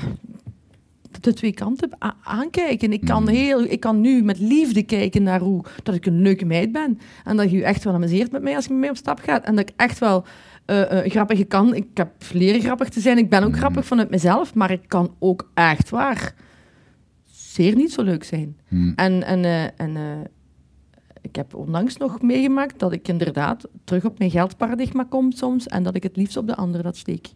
[1.21, 1.89] de twee kanten
[2.21, 2.93] aankijken.
[2.93, 6.45] Ik kan, heel, ik kan nu met liefde kijken naar hoe dat ik een leuke
[6.45, 6.99] meid ben.
[7.23, 9.19] En dat je je echt wel amuseert met mij als je met mij op stap
[9.19, 9.43] gaat.
[9.43, 10.25] En dat ik echt wel
[10.65, 11.75] eh eh, grappige kan.
[11.75, 13.17] Ik heb leren grappig te zijn.
[13.17, 14.53] Ik ben ook grappig vanuit mezelf.
[14.53, 16.33] Maar ik kan ook echt waar
[17.31, 18.57] zeer niet zo leuk zijn.
[18.67, 18.93] Hmm.
[18.95, 19.97] En, en, eh, en
[21.27, 25.67] ik heb onlangs nog meegemaakt dat ik inderdaad terug op mijn geldparadigma kom soms.
[25.67, 27.27] En dat ik het liefst op de andere dat steek.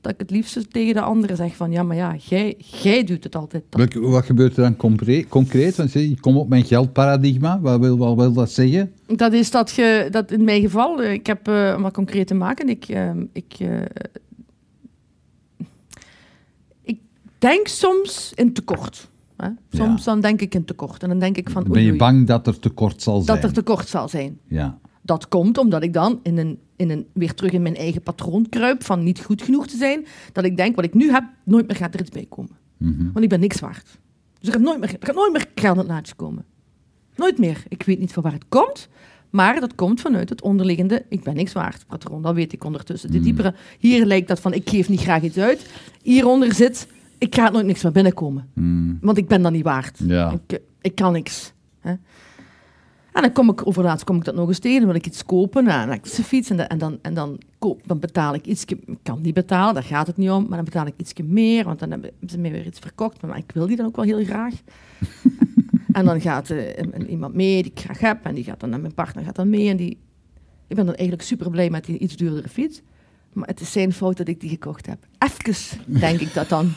[0.00, 3.24] Dat ik het liefst tegen de andere zeg van, ja, maar ja, jij, jij doet
[3.24, 3.64] het altijd.
[3.70, 4.76] Wat, wat gebeurt er dan
[5.28, 5.76] concreet?
[5.76, 7.60] Want je zegt, ik kom op mijn geldparadigma.
[7.60, 8.92] Wat wil, wat wil dat zeggen?
[9.06, 12.26] Dat is dat je, dat in mijn geval, eh, ik heb eh, om wat concreet
[12.26, 12.86] te maken, ik,
[13.32, 13.82] ik, eh,
[16.82, 16.98] ik
[17.38, 19.10] denk soms in tekort.
[19.36, 19.48] Hè?
[19.70, 20.12] Soms Ja.
[20.12, 21.02] dan denk ik in tekort.
[21.02, 23.40] En dan denk ik van, ben je bang dat er tekort zal zijn?
[23.40, 24.38] dat er tekort zal zijn.
[24.46, 24.78] Ja.
[25.02, 28.48] Dat komt omdat ik dan in een, in een, weer terug in mijn eigen patroon
[28.48, 30.06] kruip van niet goed genoeg te zijn.
[30.32, 32.56] Dat ik denk, wat ik nu heb, nooit meer gaat er iets bij komen.
[32.76, 33.02] Mhm.
[33.02, 33.98] Want ik ben niks waard.
[34.38, 36.44] Dus er gaat nooit meer, er gaat nooit meer geld in het komen.
[37.16, 37.62] Nooit meer.
[37.68, 38.88] Ik weet niet van waar het komt,
[39.30, 42.22] maar dat komt vanuit het onderliggende ik ben niks waard patroon.
[42.22, 43.10] Dat weet ik ondertussen.
[43.10, 45.70] De diepere, hier lijkt dat van ik geef niet graag iets uit.
[46.02, 46.86] Hieronder zit
[47.22, 48.48] ik ga nooit niks meer binnenkomen.
[48.54, 48.98] Hmm.
[49.00, 49.98] Want ik ben dat niet waard.
[50.06, 50.38] Ja.
[50.46, 51.52] Ik, ik kan niks.
[51.80, 51.90] Hè.
[53.12, 55.24] En dan kom ik, overlaatst kom ik dat nog eens tegen, dan wil ik iets
[55.24, 58.46] kopen, nou, dan ik fiets en, dan- en, dan, en dan, koop, dan betaal ik
[58.46, 61.12] iets, ik kan niet betalen, daar gaat het niet om, maar dan betaal ik iets
[61.24, 63.96] meer, want dan hebben ze mij weer iets verkocht, maar ik wil die dan ook
[63.96, 64.54] wel heel graag.
[65.92, 68.70] en dan gaat eh, een- iemand mee die ik graag heb, en die gaat dan
[68.70, 69.98] naar mijn partner gaat dan mee, en die,
[70.66, 72.82] ik ben dan eigenlijk super blij met die iets duurdere fiets,
[73.32, 74.98] maar het is zijn fout dat ik die gekocht heb.
[75.18, 76.72] Even denk ik dat dan.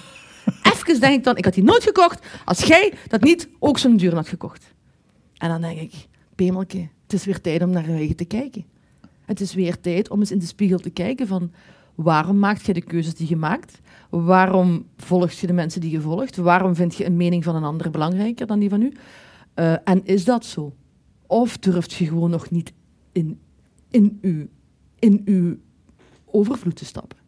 [0.86, 4.16] Denk ik dan, ik had die nooit gekocht als jij dat niet ook zo'n duur
[4.16, 4.74] had gekocht.
[5.38, 5.94] En dan denk ik,
[6.36, 8.66] Pemelke, het is weer tijd om naar je eigen te kijken.
[9.26, 11.52] Het is weer tijd om eens in de spiegel te kijken van
[11.96, 13.80] waarom maakt je de keuzes die je maakt?
[14.10, 16.36] Waarom volg je de mensen die je volgt?
[16.36, 18.94] Waarom vind je een mening van een ander belangrijker dan die van u?
[19.54, 20.76] Eh, en is dat zo?
[21.28, 22.74] Of durft je gewoon nog niet
[23.12, 23.40] in,
[23.90, 24.48] in, uw,
[25.00, 25.58] in uw
[26.26, 27.25] overvloed te stappen?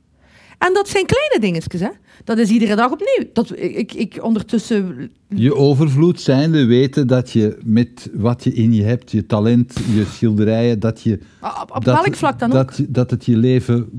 [0.58, 1.89] En dat zijn kleine dingetjes, hè?
[2.24, 3.30] Dat is iedere dag opnieuw.
[3.34, 8.84] Dat, ik, ik ondertussen Je overvloed zijnde weten dat je met wat je in je
[8.84, 11.20] hebt, je talent, je schilderijen, dat je...
[11.41, 13.89] op, op dat, welk vlak dan dat, ook Dat het je leven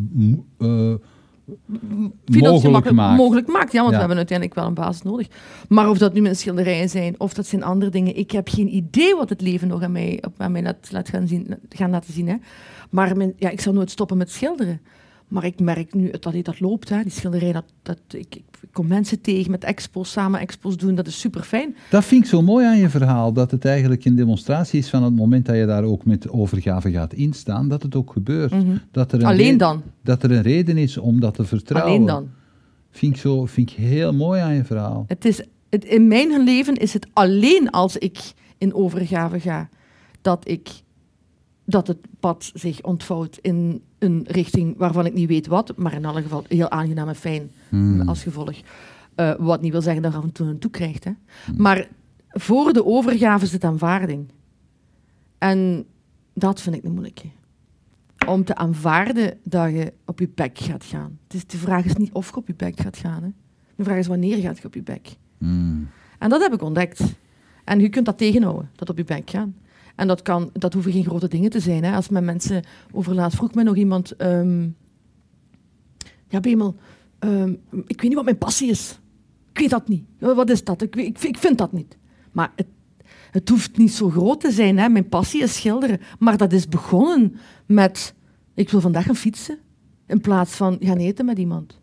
[2.27, 3.17] financieel mogelijk maakt.
[3.19, 3.73] mogelijk maakt.
[3.73, 3.93] Ja, want Ja.
[3.93, 5.27] we hebben uiteindelijk wel een basis nodig.
[5.69, 8.17] Maar of dat nu mijn schilderijen zijn, of dat zijn andere dingen.
[8.17, 11.09] Ik heb geen idee wat het leven nog aan mij, op, aan mij laat, laat
[11.09, 12.29] gaan, zien, gaan laten zien.
[12.29, 12.35] Hè.
[12.91, 14.81] Maar mijn, ja, ik zal nooit stoppen met schilderen.
[15.29, 17.03] Maar ik merk nu dat dat, dat loopt, hè.
[17.03, 17.53] die schilderij.
[17.53, 20.95] Dat, dat, ik, ik kom mensen tegen met expos, samen expos doen.
[20.95, 21.77] Dat is super fijn.
[21.91, 25.03] Dat vind ik zo mooi aan je verhaal, dat het eigenlijk een demonstratie is van
[25.03, 28.53] het moment dat je daar ook met overgave gaat instaan, dat het ook gebeurt.
[28.91, 29.33] dat er een Mhm.
[29.33, 29.83] Alleen dan.
[30.03, 31.93] Dat er een reden is om dat te vertrouwen.
[31.93, 32.29] Alleen dan.
[32.91, 35.05] Vind ik, zo, vind ik heel mooi aan je verhaal.
[35.07, 38.19] Het is, het, in mijn leven is het alleen als ik
[38.59, 39.69] in overgave ga
[40.23, 40.69] dat, ik,
[41.69, 46.05] dat het pad zich ontvouwt in een richting waarvan ik niet weet wat, maar in
[46.05, 47.51] alle geval heel aangenaam en fijn
[48.07, 48.55] als gevolg.
[49.15, 51.05] Eh, wat niet wil zeggen dat je af en toe een toe krijgt.
[51.05, 51.11] Hè.
[51.57, 51.89] Maar
[52.29, 54.29] voor de overgave zit aanvaarding.
[55.39, 55.85] En
[56.33, 57.29] dat vind ik een moeilijke.
[58.27, 61.19] Om te aanvaarden dat je op je bek gaat gaan.
[61.27, 63.23] De vraag is niet of je op je bek gaat gaan.
[63.23, 63.31] Hè.
[63.77, 65.17] De vraag is wanneer gaat je op je bek.
[65.39, 65.89] Hmm.
[66.19, 67.03] En dat heb ik ontdekt.
[67.65, 69.55] En je kunt dat tegenhouden, dat op je bek gaan.
[69.99, 71.85] En dat, kan, dat hoeven geen grote dingen te zijn.
[71.85, 71.95] Hè.
[71.95, 74.17] Als men mensen overlaat, vroeg mij nog iemand...
[74.17, 74.69] ehm,
[76.29, 76.77] ja, Bemel,
[77.19, 78.99] ehm, ik weet niet wat mijn passie is.
[79.51, 80.05] Ik weet dat niet.
[80.19, 80.83] Wat is dat?
[80.83, 81.97] Ik, ik, ik vind dat niet.
[82.33, 82.67] Maar het,
[83.31, 84.79] het hoeft niet zo groot te zijn.
[84.79, 84.89] Hè.
[84.89, 86.01] Mijn passie is schilderen.
[86.19, 87.37] Maar dat is begonnen
[87.67, 88.15] met...
[88.55, 89.59] Ik wil vandaag gaan fietsen.
[90.07, 91.81] In plaats van gaan eten met iemand.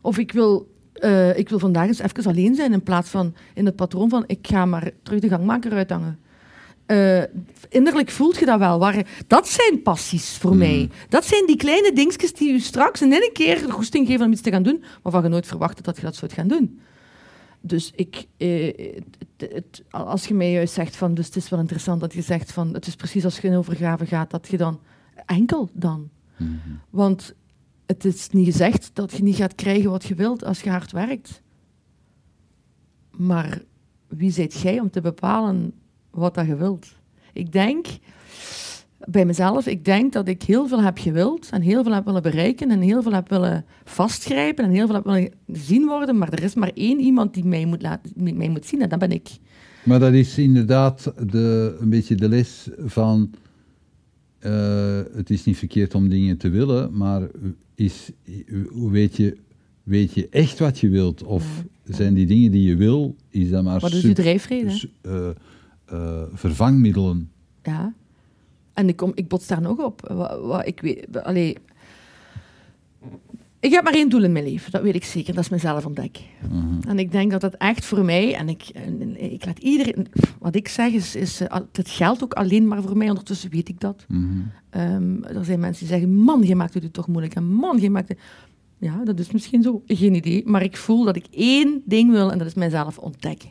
[0.00, 2.72] Of ik wil, eh, ik wil vandaag eens even alleen zijn.
[2.72, 4.24] In plaats van in het patroon van...
[4.26, 6.18] Ik ga maar terug de gangmaker uithangen.
[6.92, 7.22] Eh,
[7.68, 8.78] innerlijk voelt je dat wel.
[8.78, 10.90] Waar, dat zijn passies voor mij.
[11.08, 14.32] Dat zijn die kleine dingetjes die je straks in één keer de goesting geven om
[14.32, 16.80] iets te gaan doen, waarvan je nooit verwachtte dat je dat zou gaan doen.
[17.60, 18.66] Dus ik, eh,
[19.38, 22.22] het, het- als je mij juist zegt van, dus het is wel interessant dat je
[22.22, 24.80] zegt van, het is precies als je in overgave gaat, dat je dan,
[25.26, 26.10] enkel dan.
[26.90, 27.34] Want
[27.86, 30.92] het is niet gezegd dat je niet gaat krijgen wat je wilt als je hard
[30.92, 31.42] werkt.
[33.10, 33.62] Maar
[34.08, 35.72] wie zijt jij om te bepalen
[36.12, 36.86] wat dat je wilt?
[37.32, 37.86] Ik denk,
[39.08, 42.22] bij mezelf, ik denk dat ik heel veel heb gewild en heel veel heb willen
[42.22, 46.32] bereiken en heel veel heb willen vastgrijpen en heel veel heb willen zien worden, maar
[46.32, 49.10] er is maar één iemand die mij moet, laten, mij moet zien en dat ben
[49.10, 49.28] ik.
[49.84, 53.30] Maar dat is inderdaad de, een beetje de les van...
[54.38, 57.22] eh, het is niet verkeerd om dingen te willen, maar
[57.74, 58.10] is,
[58.70, 59.36] hoe weet, je,
[59.82, 61.22] weet je echt wat je wilt?
[61.22, 63.80] Of zijn die dingen die je wil, is dat maar...
[63.80, 64.90] Wat is uw drijfreden?
[65.92, 67.30] Eh, vervangmiddelen?
[67.62, 67.92] Ja.
[68.72, 70.00] En ik, kom, ik bots daar nog op.
[70.14, 71.56] Wat, wat, ik weet, allee,
[73.60, 75.34] ik heb maar één doel in mijn leven, dat weet ik zeker.
[75.34, 76.24] Dat is mezelf ontdekken.
[76.88, 80.06] En ik denk dat dat echt voor mij, en ik, en- ik laat iedereen,
[80.38, 83.68] wat ik zeg is, is eh, het geldt ook alleen maar voor mij, ondertussen weet
[83.68, 84.04] ik dat.
[84.08, 84.40] Mhm.
[84.70, 87.34] Ehm, er zijn mensen die zeggen, man, je maakt het toch moeilijk.
[87.34, 88.18] En man, je maakt het...
[88.78, 89.82] Ja, dat is misschien zo.
[89.86, 90.42] Geen idee.
[90.46, 93.50] Maar ik voel dat ik één ding wil en dat is mijzelf ontdekken.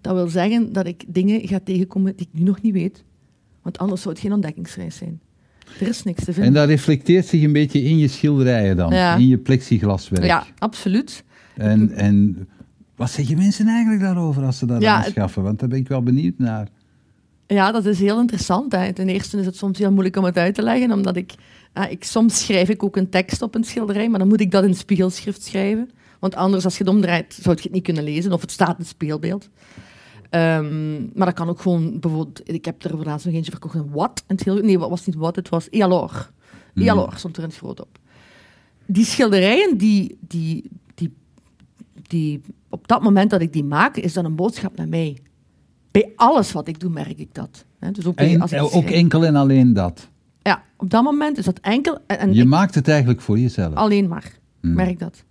[0.00, 3.04] Dat wil zeggen dat ik dingen ga tegenkomen die ik nu nog niet weet.
[3.62, 5.20] Want anders zou het geen ontdekkingsreis zijn.
[5.80, 6.52] Er is niks te En vinden.
[6.52, 9.16] dat reflecteert zich een beetje in je schilderijen dan, Ja.
[9.16, 10.24] in je plexiglaswerk.
[10.24, 11.24] Ja, absoluut.
[11.56, 12.48] En, en
[12.96, 15.42] wat zeggen mensen eigenlijk daarover als ze dat Ja, aanschaffen?
[15.42, 16.68] Want daar ben ik wel benieuwd naar.
[17.46, 18.72] Ja, dat is heel interessant.
[18.72, 18.92] Hè.
[18.92, 21.34] Ten eerste is het soms heel moeilijk om het uit te leggen, omdat ik,
[21.90, 24.64] ik soms schrijf ik ook een tekst op een schilderij, maar dan moet ik dat
[24.64, 25.90] in spiegelschrift schrijven.
[26.18, 28.68] Want anders, als je het omdraait, zou je het niet kunnen lezen, of het staat
[28.68, 29.48] in het speelbeeld.
[30.30, 33.90] Ehm, maar dat kan ook gewoon, bijvoorbeeld, ik heb er laatst nog eentje verkocht, een
[33.90, 34.24] wat?
[34.26, 36.30] En het heel, nee, wat was niet wat, het was Ealor.
[36.74, 37.98] Ealor stond er in het groot op.
[38.86, 41.12] Die schilderijen, die, die, die,
[42.02, 45.18] die, op dat moment dat ik die maak, is dat een boodschap naar mij.
[45.90, 47.64] Bij alles wat ik doe, merk ik dat.
[47.92, 48.90] Dus ook, bij, En, als ik ook schrijf.
[48.90, 50.08] enkel en alleen dat.
[50.42, 53.38] Ja, op dat moment is dat enkel en, en Je ik- maakt het eigenlijk voor
[53.38, 53.74] jezelf.
[53.74, 54.38] alleen maar.
[54.60, 54.74] Hmm.
[54.74, 55.24] Merk dat.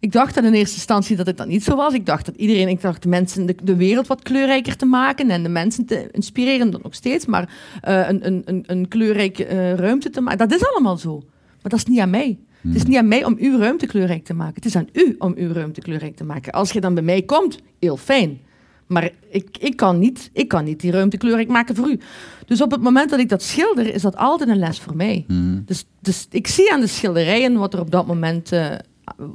[0.00, 1.94] Ik dacht dat in eerste instantie dat het dat niet zo was.
[1.94, 5.30] Ik dacht dat iedereen, ik dacht de mensen de, de wereld wat kleurrijker te maken
[5.30, 9.44] en de mensen te inspireren, dat nog steeds, maar eh, een, een, een, een kleurrijke
[9.44, 10.48] eh, ruimte te maken.
[10.48, 11.22] Dat is allemaal zo.
[11.62, 12.38] Maar dat is niet aan mij.
[12.60, 14.54] Het is niet aan mij om uw ruimte kleurrijk te maken.
[14.54, 16.52] Het is aan u om uw ruimte kleurrijk te maken.
[16.52, 18.38] Als je dan bij mij komt, heel fijn.
[18.86, 22.00] Maar ik, ik, kan niet, ik kan niet die ruimte kleurrijk maken voor u.
[22.46, 25.24] Dus op het moment dat ik dat schilder, is dat altijd een les voor mij.
[25.64, 28.70] Dus, dus ik zie aan de schilderijen wat er op dat moment eh,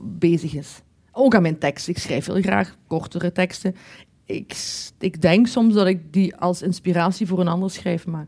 [0.03, 0.82] bezig is.
[1.11, 1.88] Ook aan mijn tekst.
[1.88, 3.76] Ik schrijf heel graag kortere teksten.
[4.26, 4.55] Ik,
[4.99, 8.28] ik denk soms dat ik die als inspiratie voor een ander schrijf, maar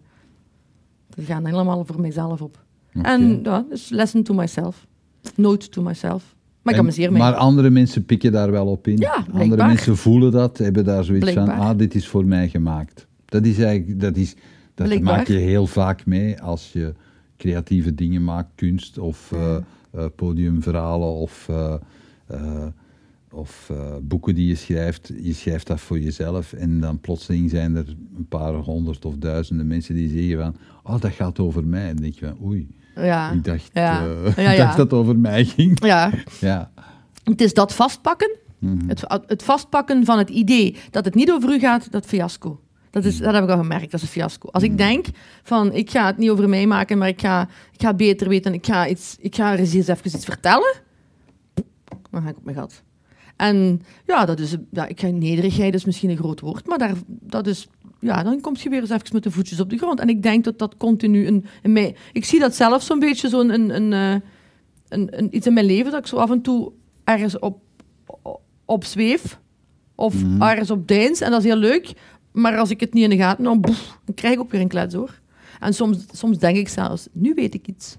[1.16, 2.64] die gaan helemaal voor mijzelf op.
[3.02, 4.88] En ja, dus lesson to myself.
[5.36, 6.36] Note to myself.
[6.62, 7.18] Maar ik amuseer me.
[7.18, 8.98] Maar andere mensen pikken daar wel op in.
[8.98, 11.68] Ja, andere mensen voelen dat, hebben daar zoiets van, Blijkbaar.
[11.68, 13.08] ah, dit is voor mij gemaakt.
[13.26, 14.36] Dat is eigenlijk, dat is,
[14.74, 15.18] dat Blijkbaar.
[15.18, 16.94] maak je heel vaak mee als je
[17.38, 19.58] creatieve dingen maakt, kunst of eh,
[20.16, 21.74] podiumverhalen of, eh,
[22.28, 22.66] eh,
[23.32, 25.12] of eh, boeken die je schrijft.
[25.22, 29.68] Je schrijft dat voor jezelf en dan plotseling zijn er een paar honderd of duizenden
[29.68, 30.56] mensen die zeggen van,
[30.94, 31.88] oh, dat gaat over mij.
[31.88, 33.32] En dan denk je van, oei, ja.
[33.32, 34.06] ik dacht, Ja.
[34.06, 34.64] eh, Ja, ik ja.
[34.64, 35.80] dacht dat het over mij ging.
[35.86, 36.72] ja, Ja.
[37.24, 38.36] het is dat vastpakken.
[38.88, 42.60] Het, het vastpakken van het idee dat het niet over u gaat, dat fiasco.
[42.96, 44.50] Dat, is, dat heb ik al gemerkt, dat is een fiasco.
[44.52, 45.06] Als ik denk
[45.44, 47.42] van, ik ga het niet over mij maken, maar ik ga,
[47.72, 50.76] ik ga beter weten en ik ga, iets, ik ga er eens even iets vertellen,
[52.12, 52.84] dan ga ik op mijn gat.
[53.36, 56.94] En ja, dat is, ja, ik ga, nederigheid is misschien een groot woord, maar daar,
[57.08, 57.68] dat is,
[58.00, 60.00] ja, dan kom je weer eens even met de voetjes op de grond.
[60.00, 61.96] En ik denk dat dat continu in, in mij...
[62.14, 64.22] Ik zie dat zelf zo'n beetje zo'n een, een, eh,
[64.90, 66.72] een, een, iets in mijn leven, dat ik zo af en toe
[67.04, 67.60] ergens op,
[68.66, 69.40] op zweef
[69.96, 71.22] of ergens op deins.
[71.22, 71.94] En dat is heel leuk.
[72.36, 74.62] Maar als ik het niet in de gaten hou, boef, dan krijg ik ook weer
[74.62, 75.20] een klets hoor.
[75.60, 77.98] En soms, soms denk ik zelfs, nu weet ik iets.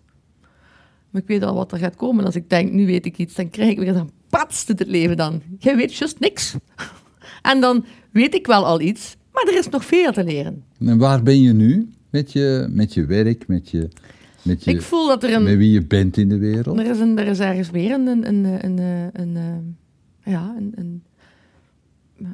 [1.11, 2.25] Maar ik weet al wat er gaat komen.
[2.25, 5.17] Als ik denk, nu weet ik iets, dan krijg ik weer dan patst het leven
[5.17, 5.43] dan.
[5.59, 6.55] Jij weet juist niks.
[7.43, 10.65] En dan weet ik wel al iets, maar er is nog veel te leren.
[10.79, 13.89] En waar ben je nu met je, met je werk, met, je,
[14.43, 15.43] met, je, Ik voel dat er een...
[15.43, 16.79] met wie je bent in de wereld?
[16.79, 20.55] Er is, een, er is ergens weer een, een, een, een, een, een, eh, ja,
[20.59, 21.03] een, een,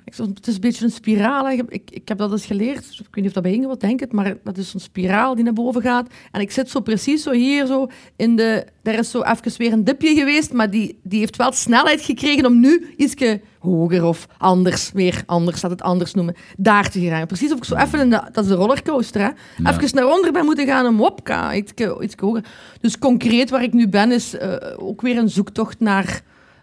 [0.04, 1.50] ik, het is een beetje een spiraal.
[1.50, 2.84] Ik, ik heb dat eens geleerd.
[2.84, 5.34] Ik weet niet of dat bij Inge wat denk het, maar dat is zo'n spiraal
[5.34, 6.12] die naar boven gaat.
[6.30, 8.66] En ik zit zo precies zo hier zo in de...
[8.82, 12.46] Er is zo even weer een dipje geweest, maar die, die heeft wel snelheid gekregen
[12.46, 13.14] om nu iets
[13.58, 17.26] hoger of anders, weer anders, laat het anders noemen, daar te geraken.
[17.26, 18.22] Precies of ik zo even in de...
[18.32, 19.30] Dat is de rollercoaster, hè.
[19.62, 19.72] Ja.
[19.72, 21.10] Even naar onder ben moeten gaan om
[21.54, 22.44] iets, iets hoger.
[22.80, 26.22] Dus concreet waar ik nu ben, is eh, ook weer een zoektocht naar...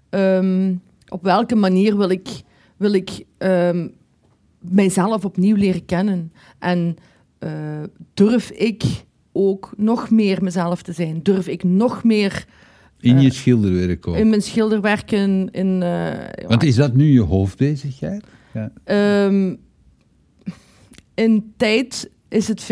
[0.10, 0.74] ehm,
[1.10, 2.30] op welke manier wil ik,
[2.80, 3.88] wil ik ehm,
[4.60, 6.32] mijzelf opnieuw leren kennen?
[6.60, 6.96] En
[7.40, 8.84] eh, durf ik
[9.32, 11.20] ook nog meer mezelf te zijn?
[11.24, 12.46] Durf ik nog meer
[13.00, 14.16] In je schilderwerk ook.
[14.16, 15.52] in mijn schilderwerken...
[15.52, 18.24] In, eh, Want is dat nu je hoofdbezigheid?
[18.54, 18.72] Ja.
[18.84, 19.56] Ehm,
[21.14, 22.66] in tijd is het 50-50.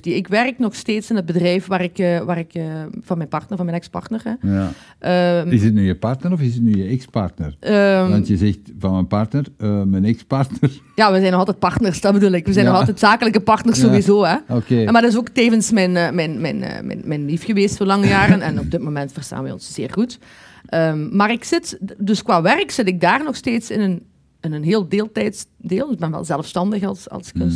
[0.00, 2.64] Ik werk nog steeds in het bedrijf waar ik, eh, waar ik eh,
[3.00, 4.22] van mijn partner, van mijn ex-partner.
[4.42, 4.72] Ja.
[4.98, 7.56] Ehm, Is het nu je partner of is het nu je ex-partner?
[7.60, 10.70] ehm, Want je zegt van mijn partner, eh, mijn ex-partner.
[10.94, 12.46] ja, we zijn nog altijd partners, dat bedoel ik.
[12.46, 12.70] We zijn Ja.
[12.70, 13.84] nog altijd zakelijke partners Ja.
[13.84, 14.24] sowieso.
[14.24, 14.36] Hè.
[14.48, 14.84] Oké.
[14.84, 18.06] En Maar dat is ook tevens mijn, mijn, mijn, mijn, mijn lief geweest voor lange
[18.06, 18.40] jaren.
[18.40, 20.18] En op dit moment verstaan we ons zeer goed.
[20.66, 24.02] Ehm, maar ik zit, dus qua werk zit ik daar nog steeds in een,
[24.40, 25.92] in een heel deeltijdsdeel.
[25.92, 27.50] Ik ben wel zelfstandig als, als Mm.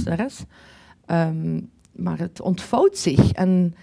[1.08, 1.60] Ehm,
[1.92, 3.32] maar het ontvouwt zich.
[3.32, 3.74] En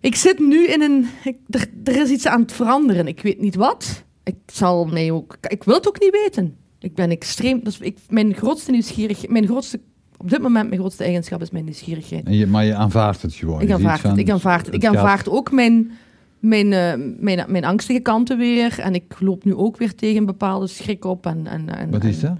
[0.00, 1.06] ik zit nu in een...
[1.24, 3.06] ik- er, er is iets aan het veranderen.
[3.06, 4.04] Ik weet niet wat.
[4.24, 5.36] Ik zal mij ook...
[5.48, 6.56] Ik wil het ook niet weten.
[6.78, 7.60] Ik ben extreem...
[7.64, 9.30] Dus ik, mijn grootste nieuwsgierigheid...
[9.30, 9.80] Mijn grootste...
[10.16, 12.26] Op dit moment mijn grootste eigenschap is mijn nieuwsgierigheid.
[12.26, 13.60] En je, maar je aanvaardt het gewoon.
[13.60, 14.18] Ik aanvaard het.
[14.18, 14.74] Ik aanvaard het.
[14.74, 15.90] Ik aanvaard ook mijn,
[16.38, 18.78] mijn, eh, mijn, mijn angstige kanten weer.
[18.80, 21.26] En ik loop nu ook weer tegen een bepaalde schrik op.
[21.26, 22.38] En, en, en, Wat is en- dat?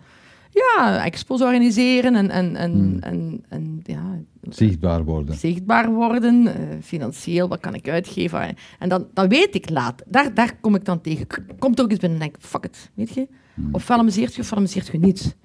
[0.54, 2.98] Ja, expos organiseren en, en, en, Hmm.
[3.00, 5.34] en, en ja, Zichtbaar worden.
[5.34, 6.46] zichtbaar worden.
[6.46, 8.56] eh, financieel, wat kan ik uitgeven?
[8.78, 10.02] En dan, dan weet ik laat.
[10.06, 11.26] Daar, daar kom ik dan tegen.
[11.58, 13.28] Komt ook eens binnen en denk fuck it, weet je?
[13.54, 13.68] Hmm.
[13.72, 15.36] Of amuseert je of amuseert je niet.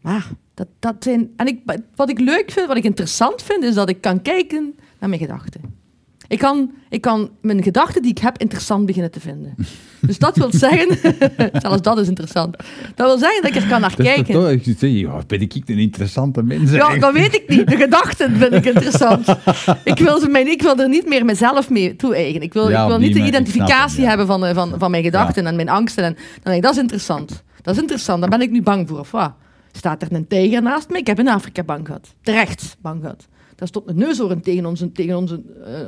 [0.00, 1.30] Maar dat, dat zijn...
[1.36, 1.60] En ik,
[1.94, 5.20] wat ik leuk vind, wat ik interessant vind, is dat ik kan kijken naar mijn
[5.20, 5.60] gedachten.
[6.30, 9.54] Ik kan, ik kan mijn gedachten die ik heb interessant beginnen te vinden.
[10.00, 10.98] Dus dat wil zeggen...
[11.62, 12.56] zelfs dat is interessant.
[12.94, 14.34] Dat wil zeggen dat ik er kan naar Dat kijken.
[14.34, 16.70] toch, ik zeg, ja, ben ik een interessante mens?
[16.70, 17.68] Ja, dat weet ik niet.
[17.68, 19.28] De gedachten vind ik interessant.
[19.84, 22.42] ik, wil ze, mijn, ik wil er niet meer mezelf mee toe-eigenen.
[22.42, 24.08] Ik wil, Ja, ik wil niet de identificatie ja.
[24.08, 26.04] hebben van, eh, van, van mijn gedachten en mijn angsten.
[26.04, 27.42] En, dan denk ik, dat is interessant.
[27.62, 28.20] Dat is interessant.
[28.20, 28.98] Daar ben ik nu bang voor.
[28.98, 29.32] Of wat?
[29.72, 30.98] Staat er een tijger naast me?
[30.98, 32.14] Ik heb in Afrika bang gehad.
[32.22, 33.28] Terecht bang gehad.
[33.60, 35.42] Daar stond een neushoorn tegen onze, tegen onze,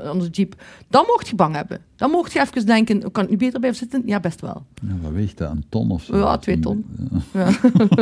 [0.04, 0.62] eh, onze jeep.
[0.88, 1.80] Dan mocht je bang hebben.
[1.96, 4.02] Dan mocht je even denken, kan ik nu beter blijven zitten?
[4.06, 4.64] Ja, best wel.
[4.82, 5.50] Ja, wat weegt dat?
[5.50, 6.16] Een ton of zo?
[6.16, 6.84] Ja, twee ton.
[7.32, 7.50] Ja.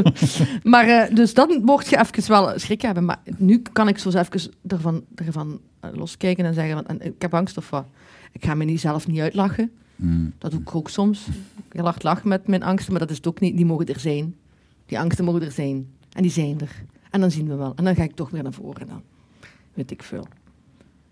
[0.73, 3.05] maar eh, dus dan mocht je even wel schrik hebben.
[3.05, 7.57] Maar nu kan ik zo even ervan, ervan eh, loskijken en zeggen: Ik heb angst
[7.57, 7.85] of wat.
[8.33, 9.71] Ik ga me niet zelf niet uitlachen.
[9.97, 10.33] Mm.
[10.39, 11.27] Dat doe ik ook soms.
[11.73, 13.57] Ik lach, lach met mijn angsten, maar dat is het ook niet.
[13.57, 14.35] Die mogen er zijn.
[14.87, 15.87] Die angsten mogen er zijn.
[16.13, 16.83] En die zijn er.
[17.11, 17.73] En dan zien we wel.
[17.77, 19.03] En dan ga ik toch weer naar voren dan.
[19.81, 20.27] Weet ik veel.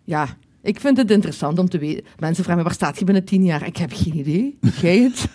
[0.05, 0.29] Ja,
[0.63, 2.05] ik vind het interessant om te weten.
[2.19, 3.67] Mensen vragen me, waar staat je binnen tien jaar?
[3.67, 4.59] Ik heb geen idee.
[4.81, 5.29] Jij het?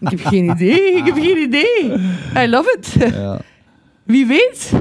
[0.00, 0.96] ik heb geen idee.
[0.96, 1.92] Ik heb geen idee.
[2.44, 3.12] I love it.
[3.12, 3.40] Ja.
[4.02, 4.72] Wie weet.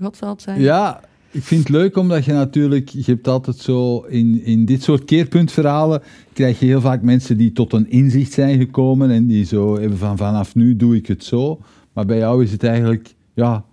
[0.00, 0.60] God zal het zijn.
[0.60, 1.00] ja,
[1.30, 5.04] ik vind het leuk omdat je natuurlijk, je hebt altijd zo, in, in dit soort
[5.04, 6.02] keerpuntverhalen
[6.32, 9.98] krijg je heel vaak mensen die tot een inzicht zijn gekomen en die zo hebben
[9.98, 11.60] van vanaf nu doe ik het zo.
[11.92, 13.64] Maar bij jou is het eigenlijk, ja,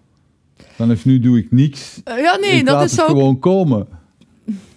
[0.80, 2.02] vanaf nu doe ik niks.
[2.04, 3.08] Eh, ja, nee, ik dat laat is het ook...
[3.08, 3.88] gewoon komen.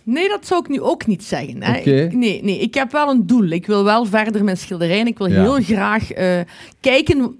[0.02, 1.62] Nee, dat zou ik nu ook niet zeggen.
[1.62, 1.76] Hè.
[1.78, 3.44] Ik- nee, nee, ik heb wel een doel.
[3.48, 5.06] Ik wil wel verder mijn schilderijen.
[5.06, 5.42] Ik wil Ja.
[5.42, 6.40] heel graag eh,
[6.80, 7.36] kijken.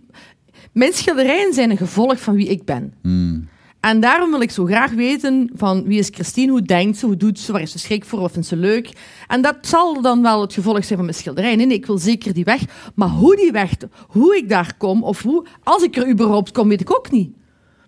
[0.73, 2.93] Mijn schilderijen zijn een gevolg van wie ik ben.
[3.03, 3.49] Hmm.
[3.81, 7.17] En daarom wil ik zo graag weten van wie is Christine, hoe denkt ze, hoe
[7.17, 8.91] doet ze, waar is ze schrik voor, wat vindt ze leuk.
[9.29, 11.57] En dat zal dan wel het gevolg zijn van mijn schilderij.
[11.57, 12.61] Nee, nee, ik wil zeker die weg.
[12.95, 13.71] Maar hoe die weg,
[14.09, 17.31] hoe ik daar kom, of hoe, als ik er überhaupt kom, weet ik ook niet.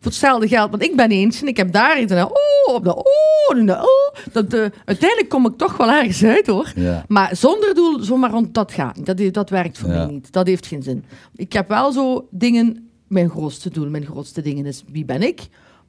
[0.04, 2.74] Voor hetzelfde geld, want ik ben eentje en ik heb daar iets en dan, oh,
[2.74, 4.32] op de oh, en de oh.
[4.32, 6.72] Dat, eh, uiteindelijk kom ik toch wel ergens uit hoor.
[6.74, 7.04] Ja.
[7.08, 9.06] Maar zonder doel, zomaar rond, dat gaat niet.
[9.06, 9.94] Dat, dat werkt voor Ja.
[9.96, 10.32] mij niet.
[10.32, 11.04] Dat heeft geen zin.
[11.34, 15.40] Ik heb wel zo dingen, mijn grootste doel, mijn grootste dingen is wie ben ik?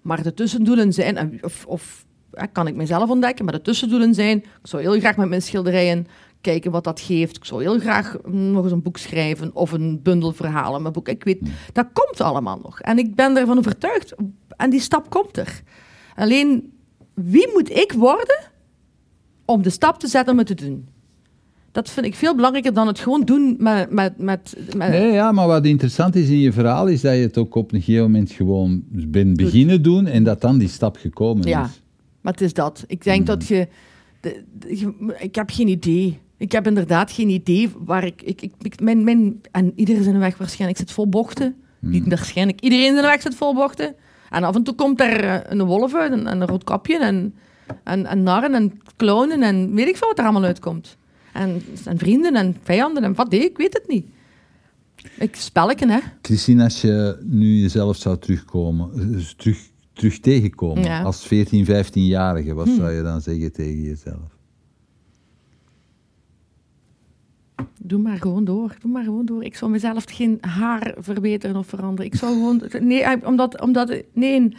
[0.02, 2.06] Maar de tussendoelen zijn, of, of
[2.52, 6.08] kan ik mezelf ontdekken, maar de tussendoelen zijn, ik zou heel graag met mijn schilderijen
[6.46, 7.36] kijken wat dat geeft.
[7.38, 10.82] Ik zou heel graag nog eens een boek schrijven of een bundel verhalen.
[10.82, 11.40] Mijn boek, ik weet,
[11.74, 12.82] dat komt allemaal nog.
[12.82, 14.16] En ik ben ervan overtuigd,
[14.58, 15.62] en die stap komt er.
[16.16, 16.74] Alleen,
[17.14, 18.38] wie moet ik worden
[19.46, 20.88] om de stap te zetten om het te doen?
[21.72, 23.92] Dat vind ik veel belangrijker dan het gewoon doen met...
[23.92, 27.22] met, met, met Nee, ja, maar wat interessant is in je verhaal, is dat je
[27.22, 30.98] het ook op een gegeven moment gewoon bent beginnen doen en dat dan die stap
[30.98, 31.64] gekomen Ja.
[31.66, 31.82] is.
[32.22, 32.84] Maar het is dat.
[32.88, 33.68] Ik denk dat je,
[34.22, 36.20] de- de- je- Ik heb geen idee.
[36.38, 38.22] Ik heb inderdaad geen idee waar ik...
[38.22, 41.56] ik, ik, mijn, mijn, en iedereen zijn weg waarschijnlijk zit vol bochten.
[41.80, 42.62] Niet waarschijnlijk.
[42.62, 43.96] Iedereen zijn weg zit vol bochten.
[44.30, 47.00] En af en toe komt er eh, een wolf uit, en, en een rood kapje,
[47.00, 47.34] en,
[47.84, 50.98] en, en narren en clownen en weet ik veel wat er allemaal uitkomt.
[51.34, 54.06] En, en vrienden en vijanden en wat, nee, ik weet het niet.
[55.18, 56.00] Ik spelleken, hè.
[56.22, 58.90] Christine, als je nu jezelf zou terugkomen,
[59.38, 59.58] terug,
[59.94, 61.00] terug tegenkomen Ja.
[61.00, 61.06] Hm.
[61.06, 64.35] als 14, 15-jarige, wat zou je dan zeggen tegen jezelf?
[67.80, 68.76] Doe maar gewoon door.
[68.80, 69.44] Doe maar gewoon door.
[69.44, 72.06] Ik zou mezelf geen haar verbeteren of veranderen.
[72.06, 72.62] Ik zou gewoon...
[72.80, 73.62] Nee, omdat...
[73.62, 74.56] omdat nee,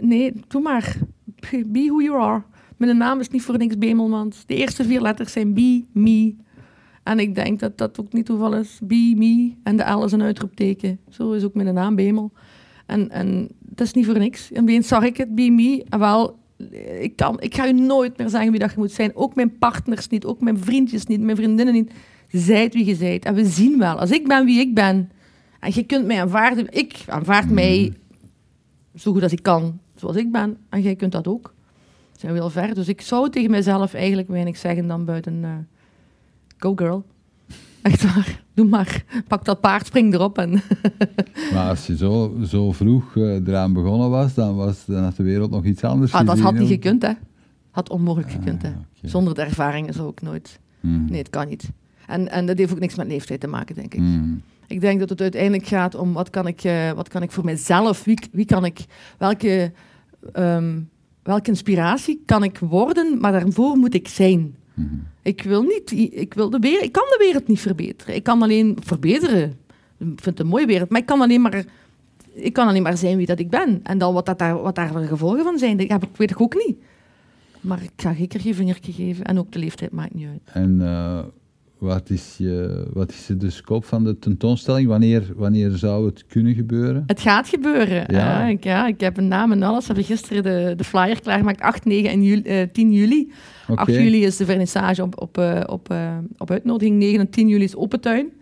[0.00, 0.96] nee, doe maar.
[1.66, 2.42] Be who you are.
[2.76, 4.46] Mijn naam is niet voor niks Bemelmans.
[4.46, 6.34] De eerste vier letters zijn be, me.
[7.02, 8.78] En ik denk dat dat ook niet toeval is.
[8.82, 9.54] Be, me.
[9.62, 10.98] En de L is een uitroepteken.
[11.08, 12.32] Zo is ook mijn naam Bemel.
[12.86, 14.52] En, en dat is niet voor niks.
[14.52, 15.84] En opeens zag ik het, be me.
[15.88, 16.38] En wel,
[17.00, 19.16] ik, kan, ik ga je nooit meer zeggen wie dat je moet zijn.
[19.16, 20.24] Ook mijn partners niet.
[20.24, 21.20] Ook mijn vriendjes niet.
[21.20, 21.92] Mijn vriendinnen niet.
[22.32, 23.24] Zijt wie je zijt.
[23.24, 23.98] En we zien wel.
[23.98, 25.10] Als ik ben wie ik ben.
[25.60, 26.66] En je kunt mij aanvaarden.
[26.70, 27.92] Ik aanvaard mij
[28.94, 29.78] zo goed als ik kan.
[29.94, 30.56] Zoals ik ben.
[30.68, 31.54] En jij kunt dat ook.
[32.16, 32.74] Zijn we ver.
[32.74, 35.44] Dus ik zou tegen mezelf eigenlijk weinig zeggen dan buiten...
[35.44, 35.50] eh,
[36.58, 37.04] go girl.
[37.82, 38.42] Echt waar.
[38.54, 39.04] Doe maar.
[39.28, 40.38] Pak dat paard, spring erop.
[40.38, 40.50] En
[41.52, 45.22] Maar als je zo, zo vroeg eh, eraan begonnen was, dan, was, dan had de
[45.22, 47.12] wereld nog iets anders ah, dat had niet gekund, hè.
[47.70, 48.68] Had onmogelijk gekund, hè.
[48.68, 48.76] Ah.
[49.02, 50.60] Zonder de ervaringen zou ik nooit...
[50.80, 51.04] Hmm.
[51.08, 51.70] Nee, het kan niet.
[52.06, 54.00] En, en dat heeft ook niks met leeftijd te maken, denk ik.
[54.00, 54.42] Hmm.
[54.66, 57.44] Ik denk dat het uiteindelijk gaat om wat kan ik, eh, wat kan ik voor
[57.44, 58.78] mezelf, wie, wie kan ik,
[59.18, 59.72] welke,
[60.32, 60.80] ehm,
[61.22, 64.54] welke inspiratie kan ik worden, maar daarvoor moet ik zijn.
[64.74, 65.06] Hmm.
[65.22, 68.14] Ik wil niet, ik wil de wereld, ik kan de wereld niet verbeteren.
[68.14, 69.50] Ik kan alleen verbeteren.
[69.98, 71.64] Ik vind het een mooie wereld, maar ik kan alleen maar,
[72.34, 73.80] ik kan alleen maar zijn wie dat ik ben.
[73.82, 76.30] En dan wat, dat daar, wat daar de gevolgen van zijn, dat heb ik, weet
[76.30, 76.76] ik ook niet.
[77.60, 79.24] Maar ik ga zeker geen vingertje geven.
[79.24, 80.40] En ook de leeftijd maakt niet uit.
[80.44, 81.18] En eh,
[81.82, 84.88] wat, is je, wat is de scope van de tentoonstelling?
[84.88, 87.02] Wanneer, wanneer zou het kunnen gebeuren?
[87.06, 88.04] Het gaat gebeuren.
[88.06, 88.46] Ja.
[88.46, 89.86] Ik, ja, ik heb een naam en alles.
[89.86, 91.60] We hebben gisteren de, de flyer klaargemaakt.
[91.60, 93.32] 8, 9 en juli, eh, 10 juli.
[93.68, 93.80] Oké.
[93.80, 96.98] 8 juli is de vernissage op, op, eh, op, eh, op uitnodiging.
[96.98, 98.32] 9 en 10 juli is open tuin.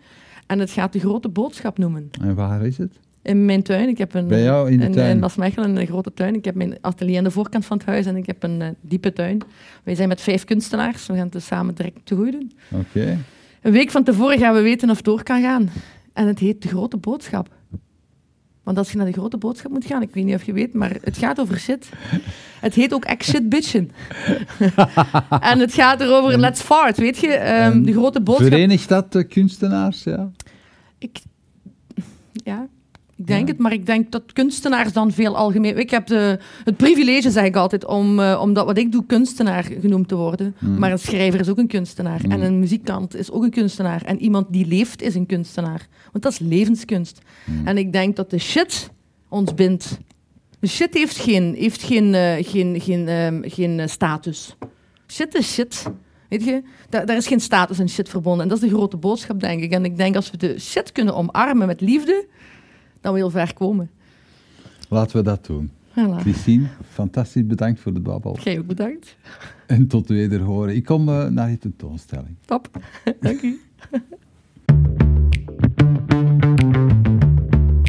[0.47, 2.09] En het gaat de grote boodschap noemen.
[2.21, 2.99] En waar is het?
[3.21, 3.89] In mijn tuin.
[3.89, 5.09] Ik heb een, Bij jou in de een, tuin?
[5.09, 6.35] In Maasmechelen een grote tuin.
[6.35, 8.67] Ik heb mijn atelier aan de voorkant van het huis en ik heb een eh,
[8.81, 9.41] diepe tuin.
[9.83, 11.07] Wij zijn met vijf kunstenaars.
[11.07, 12.51] We gaan het dus samen direct te goed doen.
[12.71, 13.17] Oké.
[13.61, 15.69] Een week van tevoren gaan we weten of het door kan gaan.
[16.13, 17.49] En het heet De Grote Boodschap.
[18.63, 20.73] Want als je naar de grote boodschap moet gaan, ik weet niet of je weet,
[20.73, 21.89] maar het gaat over shit.
[22.59, 23.91] Het heet ook Shit Bitchen.
[25.51, 27.27] en het gaat erover Let's Fart, weet je?
[27.27, 28.47] Ehm, de grote boodschap.
[28.47, 30.03] Verenigt dat de kunstenaars?
[30.03, 30.31] Ja.
[30.97, 31.19] Ik,
[32.31, 32.67] ja,
[33.21, 33.53] ik denk Ja.
[33.53, 35.77] het, maar ik denk dat kunstenaars dan veel algemeen...
[35.77, 39.63] Ik heb de, het privilege, zeg ik altijd, om, om dat wat ik doe kunstenaar
[39.63, 40.55] genoemd te worden.
[40.57, 40.79] Hmm.
[40.79, 42.19] Maar een schrijver is ook een kunstenaar.
[42.21, 42.31] Hmm.
[42.31, 44.01] En een muzikant is ook een kunstenaar.
[44.01, 45.87] En iemand die leeft is een kunstenaar.
[46.11, 47.21] Want dat is levenskunst.
[47.45, 47.67] Hmm.
[47.67, 48.91] En ik denk dat de shit
[49.29, 49.99] ons bindt.
[50.59, 54.55] De shit heeft geen, heeft geen, eh, geen, geen, ehm, geen eh, status.
[55.07, 55.85] Shit is shit.
[56.29, 58.41] Weet je, daar, daar is geen status en shit verbonden.
[58.41, 59.71] En dat is de grote boodschap, denk ik.
[59.71, 62.27] En ik denk als we de shit kunnen omarmen met liefde,
[63.01, 63.89] dan we heel ver komen.
[64.89, 65.71] Laten we dat doen.
[65.91, 66.19] Voilà.
[66.19, 68.37] Christine, fantastisch bedankt voor de babbel.
[68.43, 69.15] Jij ook bedankt.
[69.67, 70.75] En tot wederhoren.
[70.75, 72.35] Ik kom eh, naar je tentoonstelling.
[72.45, 72.69] Top.
[73.19, 73.59] Dank u.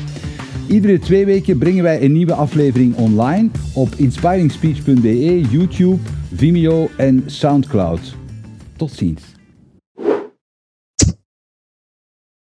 [0.68, 5.98] Iedere twee weken brengen wij een nieuwe aflevering online op inspiringspeech.be, YouTube,
[6.34, 8.14] Vimeo en Soundcloud.
[8.76, 9.35] Tot ziens.